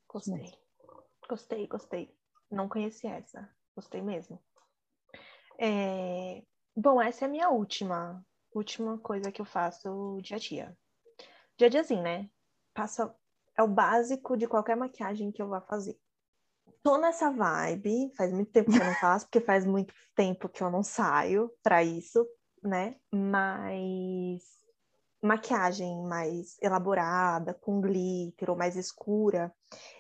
[0.09, 0.53] Gostei.
[1.29, 2.17] Gostei, gostei.
[2.51, 3.49] Não conheci essa.
[3.75, 4.43] Gostei mesmo.
[5.59, 6.43] É,
[6.77, 8.25] Bom, essa é a minha última.
[8.55, 10.79] Última coisa que eu faço dia a dia.
[11.59, 12.31] Dia a diazinho, né?
[12.73, 13.15] Passa...
[13.57, 15.99] É o básico de qualquer maquiagem que eu vá fazer.
[16.83, 20.63] Tô nessa vibe, faz muito tempo que eu não faço, porque faz muito tempo que
[20.63, 22.27] eu não saio pra isso,
[22.63, 22.97] né?
[23.13, 24.43] Mas
[25.23, 29.55] maquiagem mais elaborada, com glitter ou mais escura,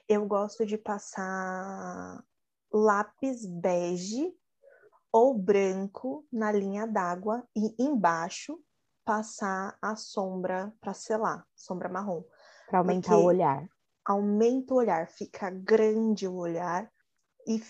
[0.09, 2.24] eu gosto de passar
[2.72, 4.33] lápis bege
[5.12, 8.59] ou branco na linha d'água e embaixo
[9.04, 12.22] passar a sombra para selar, sombra marrom.
[12.68, 13.68] Pra aumentar Porque- o olhar.
[14.04, 16.90] Aumenta o olhar, fica grande o olhar
[17.46, 17.62] e,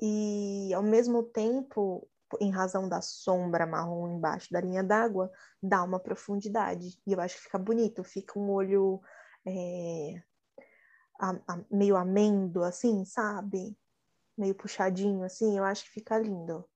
[0.00, 2.08] e ao mesmo tempo,
[2.40, 5.30] em razão da sombra marrom embaixo da linha d'água,
[5.62, 6.98] dá uma profundidade.
[7.06, 9.00] E eu acho que fica bonito, fica um olho
[9.46, 10.22] é,
[11.20, 13.78] a- a- meio amêndoa, assim, sabe?
[14.36, 16.68] Meio puxadinho, assim, eu acho que fica lindo.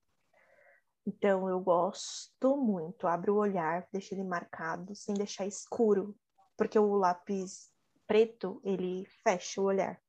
[1.07, 6.15] Então eu gosto muito, abre o olhar, deixa ele marcado, sem deixar escuro,
[6.57, 7.71] porque o lápis
[8.07, 10.01] preto, ele fecha o olhar.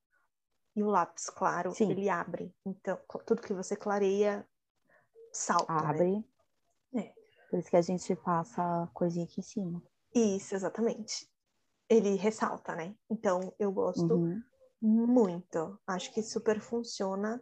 [0.75, 1.91] E o lápis claro, Sim.
[1.91, 2.55] ele abre.
[2.65, 4.47] Então, tudo que você clareia
[5.33, 5.89] salta, né?
[5.89, 6.25] Abre.
[6.95, 7.13] É.
[7.49, 9.83] Por isso que a gente passa a coisinha aqui em cima.
[10.13, 11.29] Isso, exatamente.
[11.89, 12.95] Ele ressalta, né?
[13.09, 14.41] Então, eu gosto Uhum.
[14.82, 15.80] Muito.
[15.86, 17.42] Acho que super funciona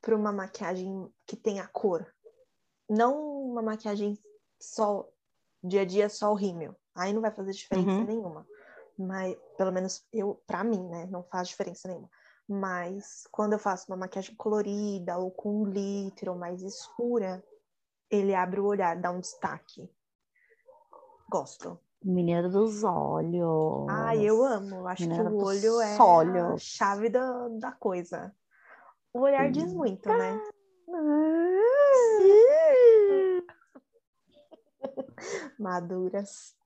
[0.00, 2.06] para uma maquiagem que tenha cor.
[2.88, 4.18] Não uma maquiagem
[4.60, 5.08] só
[5.62, 6.74] dia a dia só o rímel.
[6.94, 8.06] Aí não vai fazer diferença Uhum.
[8.06, 8.46] nenhuma.
[8.98, 12.10] Mas pelo menos eu, para mim, né, não faz diferença nenhuma.
[12.48, 17.44] Mas quando eu faço uma maquiagem colorida ou com glitter ou mais escura,
[18.10, 19.88] ele abre o olhar, dá um destaque.
[21.30, 21.78] Gosto.
[22.02, 23.86] Menina dos olhos.
[23.90, 24.86] Ai, eu amo.
[24.86, 26.62] Acho que Menina o dos olho é a olhos.
[26.62, 28.34] chave da, da coisa.
[29.12, 29.76] O olhar diz Sim.
[29.76, 30.40] muito, né?
[35.58, 36.56] Maduras.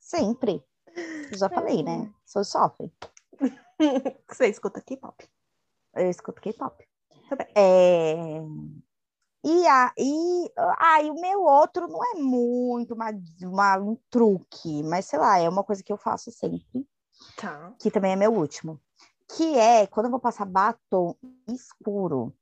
[0.00, 0.64] Sempre.
[1.36, 2.12] Já falei, né?
[2.24, 2.92] Sou sofre.
[4.28, 5.28] Você escuta K-pop?
[5.94, 6.84] Eu escuto K-pop.
[7.54, 8.40] É...
[9.44, 13.06] E, a, e, ah, e o meu outro não é muito uma,
[13.42, 16.86] uma- um truque, mas sei lá, é uma coisa que eu faço sempre,
[17.36, 17.72] Tá.
[17.78, 18.80] que também é meu último.
[19.36, 21.14] Que é quando eu vou passar batom
[21.48, 22.34] escuro.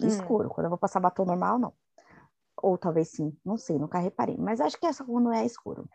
[0.00, 0.06] Hum.
[0.06, 0.48] Escuro.
[0.50, 1.72] Quando eu vou passar batom normal, não.
[2.62, 4.36] Ou talvez sim, não sei, nunca reparei.
[4.36, 5.88] Mas acho que essa quando é escuro.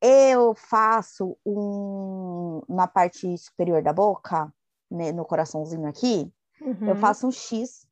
[0.00, 4.52] Eu faço um na parte superior da boca,
[4.90, 6.96] né, no coraçãozinho aqui, eu Uhum.
[6.96, 7.86] faço um X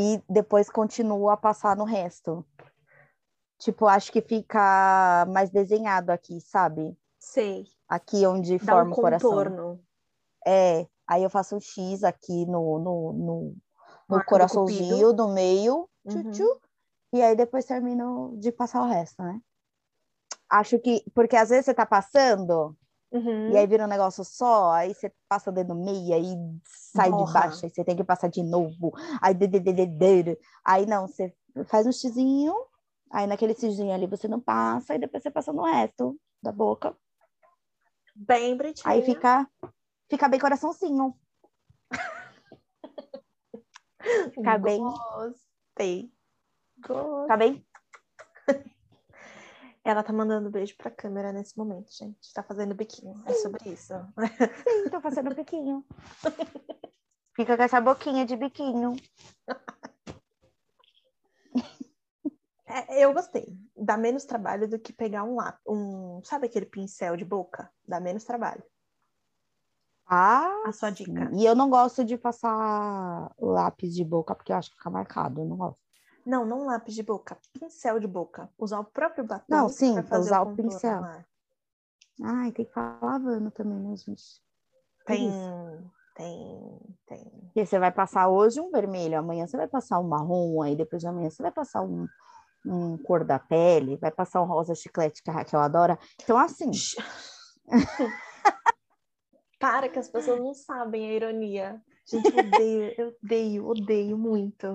[0.00, 2.46] e depois continuo a passar no resto.
[3.58, 6.96] Tipo, acho que fica mais desenhado aqui, sabe?
[7.18, 7.66] Sei.
[7.88, 9.30] Aqui onde Dá um forma o coração.
[9.30, 9.80] contorno.
[10.46, 13.56] É, aí eu faço um X aqui no, no, no,
[14.08, 16.30] no do coraçãozinho do meio, Uhum.
[16.30, 16.60] tchu,
[17.12, 19.40] e aí depois termino de passar o resto, né?
[20.48, 22.76] Acho que, porque às vezes você tá passando,
[23.10, 23.50] Uhum.
[23.50, 27.10] e aí vira um negócio só, aí você passa o dedo no meio, aí sai
[27.10, 27.32] de Borra.
[27.32, 28.92] baixo, aí você tem que passar de novo,
[29.22, 29.86] aí de, de, de, de,
[30.22, 30.38] de.
[30.64, 31.34] aí não, você
[31.66, 32.54] faz um xizinho,
[33.10, 36.94] aí naquele xizinho ali você não passa, e depois você passa no resto da boca,
[38.14, 38.92] Bem bonitinho.
[38.92, 39.48] aí fica,
[40.10, 41.14] fica bem coraçãozinho,
[44.34, 46.12] fica bem, Gostei.
[46.78, 47.22] Gostei.
[47.22, 47.66] fica bem
[49.88, 52.30] Ela tá mandando beijo pra câmera nesse momento, gente.
[52.34, 53.14] Tá fazendo biquinho.
[53.24, 53.94] É sobre isso.
[54.68, 55.82] Sim, tô fazendo biquinho.
[57.34, 58.96] Fica com essa boquinha de biquinho.
[62.66, 63.46] É, eu gostei.
[63.74, 67.72] Dá menos trabalho do que pegar um lápis, um, sabe aquele pincel de boca?
[67.86, 68.62] Dá menos trabalho.
[70.06, 71.30] Ah, A sua dica.
[71.32, 75.40] e eu não gosto de passar lápis de boca porque eu acho que fica marcado,
[75.40, 75.87] eu não gosto.
[76.28, 78.50] Não, não lápis de boca, pincel de boca.
[78.58, 79.46] Usar o próprio batom.
[79.48, 81.00] Não, sim, usar o contorno pincel.
[81.00, 81.24] lá.
[82.22, 84.42] Ai, tem que falar lavando também, né, gente?
[85.06, 85.32] Tem,
[86.14, 87.24] tem, tem.
[87.46, 91.00] Porque você vai passar hoje um vermelho, amanhã você vai passar um marrom, aí depois
[91.00, 92.06] de amanhã você vai passar um,
[92.66, 95.98] um cor da pele, vai passar um rosa chiclete que a Raquel adora.
[96.22, 96.72] Então, assim,
[99.58, 101.82] Para que as pessoas não sabem a ironia.
[102.06, 104.74] Gente, eu odeio, eu odeio, odeio muito.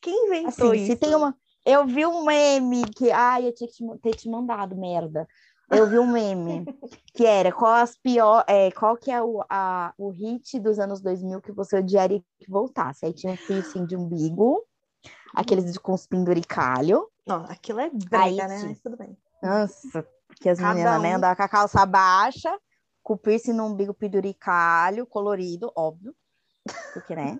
[0.00, 0.92] Quem inventou assim, isso?
[0.92, 1.36] se tem uma.
[1.64, 3.10] Eu vi um meme que.
[3.10, 5.26] Ai, eu tinha que te ter te mandado, merda.
[5.70, 6.64] Eu vi um meme
[7.14, 11.00] que era qual as pior, é, qual que é o, a, o hit dos anos
[11.00, 13.06] 2000 que você odiaria que voltasse.
[13.06, 14.64] Aí tinha um piercing de umbigo,
[15.34, 17.08] aqueles de com os penduricalho.
[17.24, 18.62] Não, aquilo é Aí, brega, né?
[18.64, 19.16] Mas tudo bem.
[19.40, 21.16] Nossa, porque as Cada meninas, né, um.
[21.16, 22.58] andavam com a calça baixa,
[23.02, 26.14] com o piercing no umbigo penduricalho, colorido, óbvio.
[26.92, 27.38] Porque, né?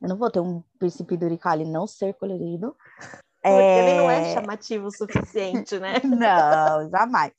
[0.00, 2.76] Eu não vou ter um piercing penduricalho e não ser colorido.
[3.42, 5.94] Porque ele não é É, chamativo o suficiente, né?
[6.04, 7.32] Não, jamais.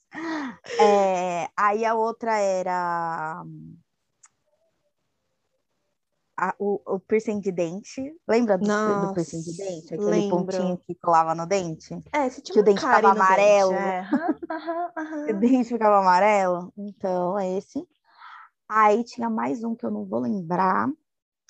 [0.79, 3.43] É, aí a outra era
[6.37, 8.15] a- o, o piercing de dente.
[8.27, 9.93] Lembra do, do Nossa, piercing de dente?
[9.93, 10.29] Aquele lembro.
[10.29, 11.93] pontinho que colava no dente?
[12.13, 13.71] É, você tinha Que o dente ficava no dente, amarelo.
[13.73, 13.99] é.
[14.01, 15.29] Aham, aham, aham.
[15.29, 16.73] O dente ficava amarelo.
[16.77, 17.85] Então, é esse.
[18.67, 20.89] Aí tinha mais um que eu não vou lembrar.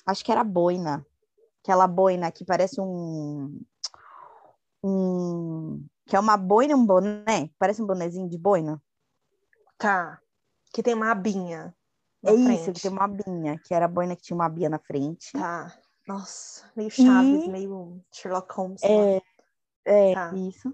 [0.09, 1.05] Acho que era boina.
[1.63, 3.61] Aquela boina que parece um.
[4.83, 7.49] um que é uma boina um boné.
[7.59, 8.81] Parece um bonezinho de boina.
[9.77, 10.19] Tá.
[10.73, 11.75] Que tem uma abinha.
[12.23, 12.71] É isso, frente.
[12.73, 15.31] que tem uma abinha, que era a boina que tinha uma abinha na frente.
[15.31, 15.73] Tá.
[16.07, 18.81] Nossa, meio Chaves, E- meio Sherlock Holmes.
[18.83, 19.21] É,
[19.85, 20.33] é Tá.
[20.35, 20.73] isso.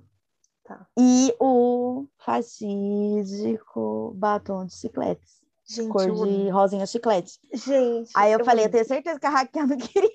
[0.63, 0.87] Tá.
[0.97, 5.43] E o fatídico batom de chicletes.
[5.67, 7.39] Gente, Cor eu de rosinha chiclete.
[7.53, 10.09] Gente, Aí eu, falei, eu tenho certeza que a Raquel não queria.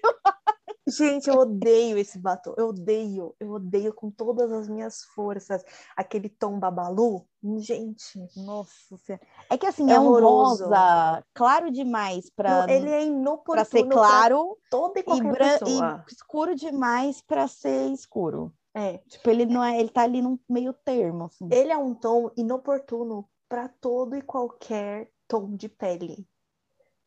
[0.87, 2.55] Gente, eu odeio esse batom.
[2.57, 5.63] Eu odeio, eu odeio com todas as minhas forças.
[5.97, 7.25] Aquele tom babalu.
[7.59, 9.23] Gente, Nossa Senhora.
[9.49, 10.65] É que assim, É é, um horroroso.
[10.65, 15.59] rosa claro demais para ele é inoportuno para ser pra claro toda e e, qualquer
[15.61, 16.05] pessoa.
[16.09, 18.53] e escuro demais para ser escuro.
[18.75, 21.49] É, Tipo, ele não é, ele tá ali num meio termo, assim.
[21.53, 26.29] ele é um tom inoportuno para todo e qualquer tom de pele.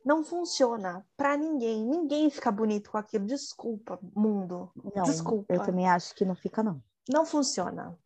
[0.06, 1.86] Não funciona para ninguém.
[1.86, 3.26] Ninguém fica bonito com aquilo.
[3.26, 4.72] Desculpa, mundo.
[4.96, 5.54] Não, Desculpa.
[5.54, 6.82] eu também acho que não fica, não.
[7.10, 7.98] Não funciona.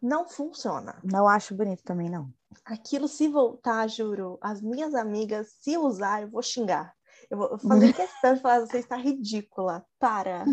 [0.00, 0.98] Não funciona.
[1.04, 2.32] Não acho bonito também, não.
[2.64, 6.94] Aquilo, se voltar, juro, as minhas amigas, se usar, eu vou xingar.
[7.30, 9.84] Eu vou fazer questão de falar, você está ridícula.
[9.98, 10.44] Para.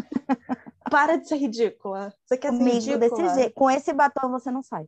[0.90, 2.14] Para de ser ridícula.
[2.26, 3.00] Você quer ser Comigo, ridícula?
[3.00, 3.54] desse jeito.
[3.56, 4.88] Com esse batom você não sai.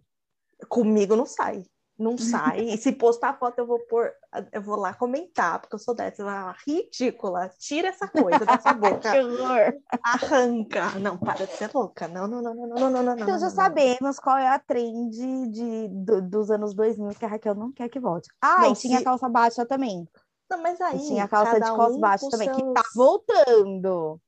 [0.68, 1.66] Comigo não sai.
[1.98, 2.60] Não sai.
[2.62, 4.12] E se postar foto, eu vou pôr,
[4.52, 6.22] eu vou lá comentar, porque eu sou dessa.
[6.22, 7.50] Eu vou ridícula.
[7.58, 8.74] Tira essa coisa da sua
[9.08, 9.12] boca.
[9.12, 9.82] Que.
[10.04, 10.92] Arranca.
[11.00, 12.08] Não, para de ser louca.
[12.08, 13.14] Não, não, não, não, não, não, não, não.
[13.16, 13.56] Então não, já não.
[13.56, 15.10] sabemos qual é a trend
[15.52, 18.28] de, do- dos anos 2000 que a Raquel não quer que volte.
[18.42, 20.06] Ah, Não, e tinha se- calça baixa também.
[20.50, 20.98] Não, mas aí.
[20.98, 24.20] E tinha a calça de cos um baixo também, que seus- tá voltando.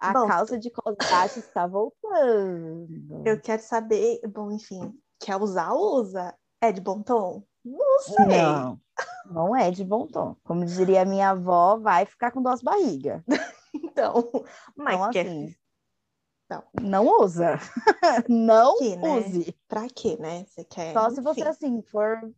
[0.00, 3.22] A Bom, calça de cos baixo está voltando.
[3.24, 6.34] Eu quero saber, bom, enfim, quer usar, usa.
[6.62, 7.42] É de bom tom?
[7.64, 8.24] Não sei.
[8.24, 8.80] Não,
[9.26, 10.36] não é de bom tom.
[10.44, 13.22] Como diria minha avó, vai ficar com duas barrigas.
[13.74, 14.30] Então,
[14.76, 15.54] mas Então, quer- assim,
[16.50, 16.62] Não.
[16.82, 17.58] não usa.
[18.28, 19.18] não Que, né?
[19.18, 19.56] use.
[19.66, 20.44] pra quê, né?
[20.46, 20.92] Você quer.
[20.92, 22.32] Só se você, assim, for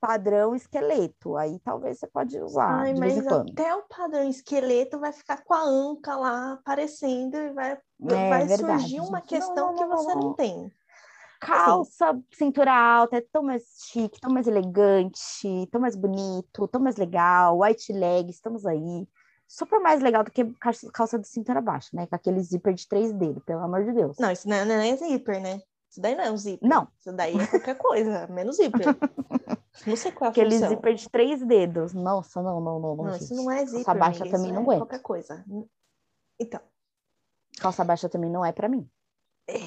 [0.00, 1.36] padrão esqueleto.
[1.36, 5.62] Aí talvez você pode usar Ai, mas até o padrão esqueleto vai ficar com a
[5.62, 10.14] anca lá aparecendo e vai, É, vai verdade, surgir uma questão Não, não, que você
[10.14, 10.34] não.
[10.34, 10.72] tem.
[11.46, 16.96] Calça, cintura alta, é tão mais chique, tão mais elegante, tão mais bonito, tão mais
[16.96, 17.58] legal.
[17.60, 19.08] White leg, estamos aí.
[19.48, 20.44] Super mais legal do que
[20.92, 22.06] calça- de cintura baixa, né?
[22.06, 24.16] Com aquele zíper de três dedos, pelo amor de Deus.
[24.18, 25.60] Não, isso não é, não é zíper, né?
[25.90, 26.66] Isso daí não é um zíper.
[26.68, 26.88] Não.
[26.98, 28.86] Isso daí é qualquer coisa, menos zíper.
[29.86, 30.68] não sei qual é a Aquele função.
[30.70, 31.92] zíper de três dedos.
[31.92, 33.04] Nossa, não, não, não, não.
[33.04, 33.84] Não, isso não é zíper.
[33.84, 34.78] Calça baixa amiga, também não é aguento.
[34.78, 35.44] qualquer coisa.
[36.40, 36.60] Então,
[37.58, 38.88] Calça baixa também não é pra mim.
[39.48, 39.58] É,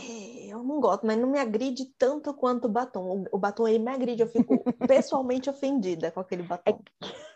[0.65, 3.25] não gosto, mas não me agride tanto quanto o batom.
[3.31, 6.79] O, o batom ele me agride, eu fico pessoalmente ofendida com aquele batom.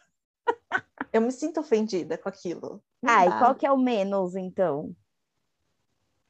[1.12, 2.84] Eu me sinto ofendida com aquilo.
[3.02, 3.40] Não Ah, e dá.
[3.40, 4.96] qual que é o menos, então?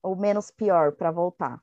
[0.02, 1.62] O menos pior pra voltar?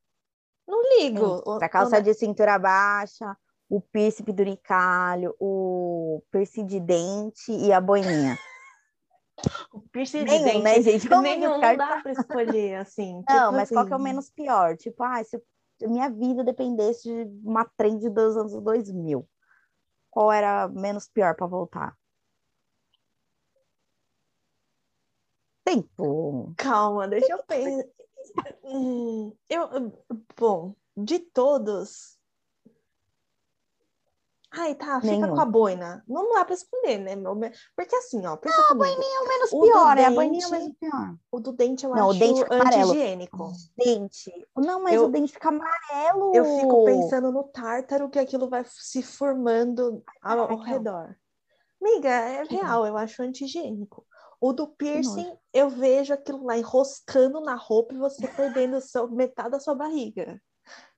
[0.68, 1.43] Não ligo.
[1.47, 3.34] O- A calça o- de cintura baixa,
[3.70, 8.37] o piercing penduricalho, o piercing de dente e a boininha.
[9.72, 11.09] O piercing de Nenhum, dente, né, gente?
[11.09, 13.22] Vamos nenhum não dá pra escolher, assim.
[13.28, 14.05] Não, tipo mas qual que é o assim.
[14.05, 14.76] menos pior?
[14.76, 15.41] Tipo, ah, se
[15.82, 19.28] minha vida dependesse de uma trend dos anos 2000,
[20.11, 21.97] qual era menos pior para voltar?
[25.64, 26.55] Tempo.
[26.57, 27.89] Calma, deixa eu pensar.
[28.64, 29.93] Hum, eu,
[30.37, 32.15] bom, de todos.
[34.59, 35.34] Ai, tá, fica Nenhum.
[35.34, 36.02] com a boina.
[36.09, 37.14] Não dá pra escolher, né?
[37.76, 40.11] Porque assim, ó, pensa Não, a boininha é o menos O pior, do é a
[40.11, 41.16] boininha é o dente- menos pior.
[41.30, 43.52] O do dente eu Não, o acho dente fica anti-higiênico.
[43.76, 44.46] Dente.
[44.57, 46.32] Não, mas Eu- o dente fica amarelo.
[46.34, 51.14] Eu fico pensando no tártaro que aquilo vai se formando ao, ao redor.
[51.80, 54.07] Amiga, é real, eu acho anti-higiênico.
[54.40, 59.09] O do piercing, eu vejo aquilo lá enroscando na roupa e você perdendo o seu-
[59.09, 60.40] metade da sua barriga.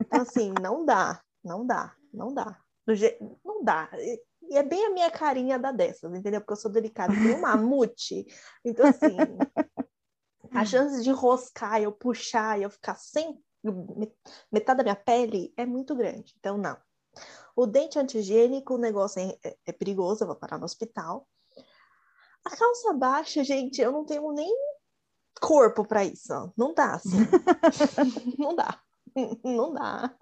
[0.00, 2.56] Então, assim, não dá, não dá, não dá.
[2.94, 3.90] Je- Não dá.
[4.50, 6.40] E é bem a minha carinha da dessas, entendeu?
[6.40, 8.24] Porque eu sou delicada, nem um mamute.
[8.64, 9.18] Então, assim,
[10.52, 14.12] a chance de enroscar, eu puxar eu ficar sem me-
[14.50, 16.34] metade da minha pele é muito grande.
[16.38, 16.76] Então, não.
[17.56, 21.28] O dente anti-higiênico, o negócio é, é- é perigoso, eu vou parar no hospital.
[22.44, 24.50] A calça baixa, gente, eu não tenho nem
[25.40, 26.32] corpo para isso.
[26.56, 27.10] Não dá, assim.
[28.38, 28.80] não dá.
[29.44, 30.14] Não dá.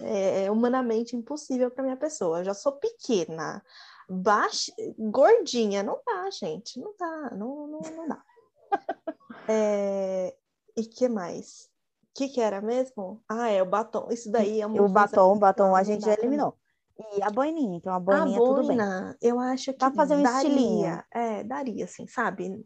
[0.00, 2.40] É humanamente impossível para minha pessoa.
[2.40, 3.62] Eu já sou pequena,
[4.08, 5.82] baixa, gordinha.
[5.82, 6.78] Não dá, gente.
[6.80, 7.30] Não dá.
[7.36, 8.22] Não, não, não dá.
[9.48, 10.34] É,
[10.76, 11.70] E que mais?
[12.04, 13.22] O que, que era mesmo?
[13.28, 14.08] Ah, é o batom.
[14.10, 16.18] Isso daí é uma O batom, o batom a gente já mim.
[16.22, 16.56] eliminou.
[17.14, 18.76] E a boininha, então a A boininha tudo bem.
[18.76, 21.04] boina, eu acho que Pra fazer um daria, estilinho.
[21.10, 22.64] É, daria, assim, sabe?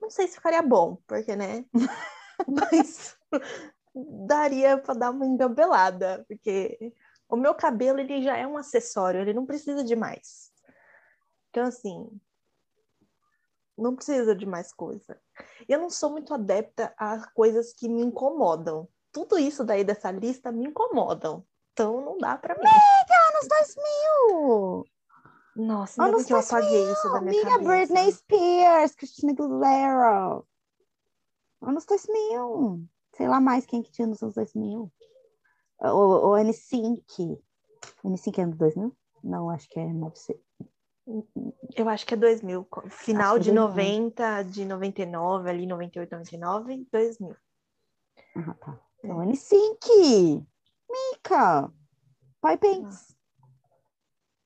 [0.00, 1.64] Não sei se ficaria bom, porque, né?
[2.48, 3.16] Mas
[3.94, 6.92] daria para dar uma engabelada, porque
[7.28, 10.50] o meu cabelo, ele já é um acessório, ele não precisa de mais.
[11.50, 12.08] Então, assim,
[13.76, 15.20] não precisa de mais coisa.
[15.68, 18.88] Eu não sou muito adepta a coisas que me incomodam.
[19.10, 21.44] Tudo isso daí dessa lista me incomodam.
[21.72, 22.60] Então, não dá para mim.
[22.64, 24.84] Anos 2000!
[25.54, 27.68] Nossa, Anos que eu apaguei isso da minha Amiga, cabeça.
[27.68, 30.42] Britney Spears, Christina Aguilera.
[31.60, 32.88] Anos 2000.
[33.22, 34.92] Sei lá mais quem que tinha nos anos 2000.
[35.78, 37.40] O, o N5.
[38.04, 38.96] N5 é anos 2000?
[39.22, 40.42] Não, acho que é 900.
[41.76, 42.64] Eu acho que é 2000.
[42.64, 43.68] co- Final que de é 2000.
[43.68, 47.36] 90, de 99, ali 98, 99, 2000.
[48.34, 48.80] Ah, tá.
[49.04, 50.44] Então, N5.
[50.90, 51.72] Mica.
[52.40, 53.14] Pai Pence.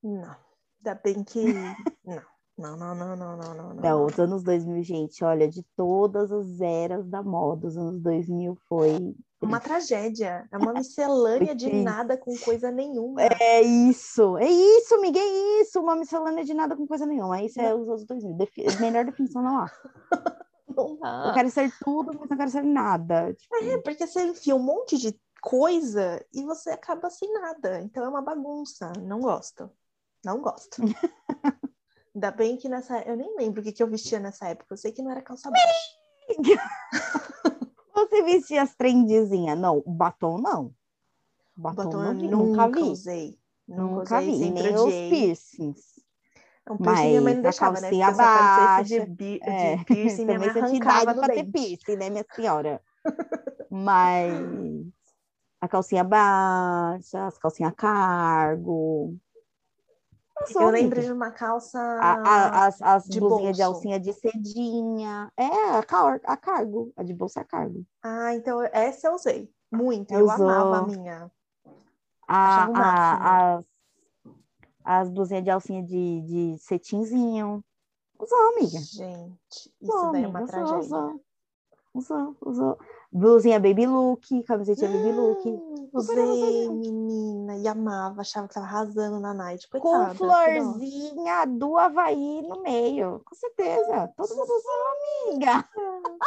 [0.03, 0.37] Não.
[0.85, 1.41] Ainda bem que.
[2.05, 2.23] não.
[2.59, 3.75] Não, não, não, não, não, não.
[3.75, 8.57] Não, os anos 2000, gente, olha, de todas as eras da moda, os anos 2000
[8.67, 9.15] foi.
[9.43, 10.49] Uma tragédia.
[10.51, 13.23] É uma miscelânea de nada com coisa nenhuma.
[13.23, 17.43] É isso, é isso, amiga, é isso, uma miscelânea de nada com coisa nenhuma.
[17.43, 18.35] Isso é os anos 2000.
[18.39, 19.71] Defi melhor definição não há.
[20.69, 21.29] Não dá.
[21.29, 23.33] Eu quero ser tudo, mas não quero ser nada.
[23.33, 27.81] Tipo, É, porque você enfia um monte de coisa e você acaba sem nada.
[27.81, 28.93] Então é uma bagunça.
[29.01, 29.71] Não gosto.
[30.23, 30.83] Não gosto.
[32.17, 33.03] Ainda bem que nessa.
[33.03, 34.73] Eu nem lembro o que, que eu vestia nessa época.
[34.73, 35.69] Eu sei que não era calça baixa.
[37.95, 39.59] Você vestia as trendezinhas?
[39.59, 40.73] Não, batom não.
[41.55, 42.81] Batom, Batom não eu vi, nunca, vi.
[42.81, 43.39] usei.
[43.69, 45.11] Nunca, Nunca usei, vi, sempre nem os odiei.
[45.11, 46.01] piercings.
[46.71, 47.91] Um piercing minha mãe não Mas a deixava, né?
[47.91, 51.53] Porque baixa, de, de É, piercing, minha mãe arrancava no pra ter dente.
[51.53, 52.83] piercing, né, minha senhora?
[53.71, 54.87] Mas
[55.61, 59.19] a calcinha baixa, as calcinhas cargo.
[60.41, 63.77] Eu sou, Eu lembro de uma calça A- a- as as de blusinhas de bolso.
[63.77, 65.33] alcinha de sedinha.
[65.37, 67.85] É, a, car- a cargo, a de bolsa cargo.
[68.03, 69.51] Ah, então essa eu usei.
[69.73, 70.13] Muito.
[70.13, 71.31] Eu Eu, amava a minha.
[72.29, 73.65] A, a- as,
[74.85, 77.65] as blusinhas de alcinha de, de cetinzinho.
[78.19, 78.79] Usou, amiga.
[78.79, 80.79] Gente, isso Usou, daí é uma Usou, tragédia.
[80.81, 81.21] usou.
[81.95, 82.79] Usou, usou.
[83.11, 85.43] Blusinha baby look, camisetinha baby look.
[85.93, 86.73] Usei, 2000.
[86.73, 89.69] menina, e amava, achava que tava arrasando na night.
[89.69, 90.17] Com Coitada, dó.
[90.17, 93.21] florzinha do Havaí no meio.
[93.25, 94.13] Com certeza.
[94.17, 95.69] Todo mundo usou, amiga.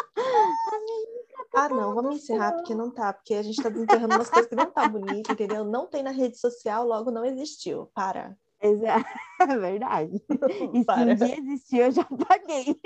[1.56, 4.56] Ah, não, vamos encerrar porque não tá, porque a gente tá desenterrando umas coisas que
[4.56, 5.64] não tá bonito, entendeu?
[5.66, 7.88] Não tem na rede social, logo não existiu.
[7.94, 8.38] Para.
[8.62, 9.04] Exa-
[9.42, 10.24] É verdade.
[10.74, 12.80] E se um dia existir, eu já paguei.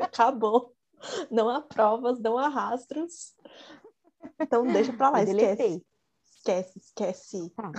[0.00, 0.72] Acabou.
[1.30, 3.34] Não há provas, não há rastros.
[4.40, 5.56] Então deixa pra lá, Eu esquece.
[5.56, 5.86] deletei.
[6.44, 7.50] Esquece, esquece.
[7.56, 7.72] Tá.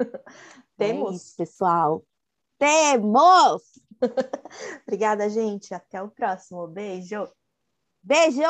[0.76, 1.12] Temos.
[1.12, 2.04] É isso, pessoal.
[2.58, 3.62] Temos!
[4.82, 5.72] Obrigada, gente.
[5.72, 6.66] Até o próximo.
[6.66, 7.30] Beijo.
[8.02, 8.42] Beijo!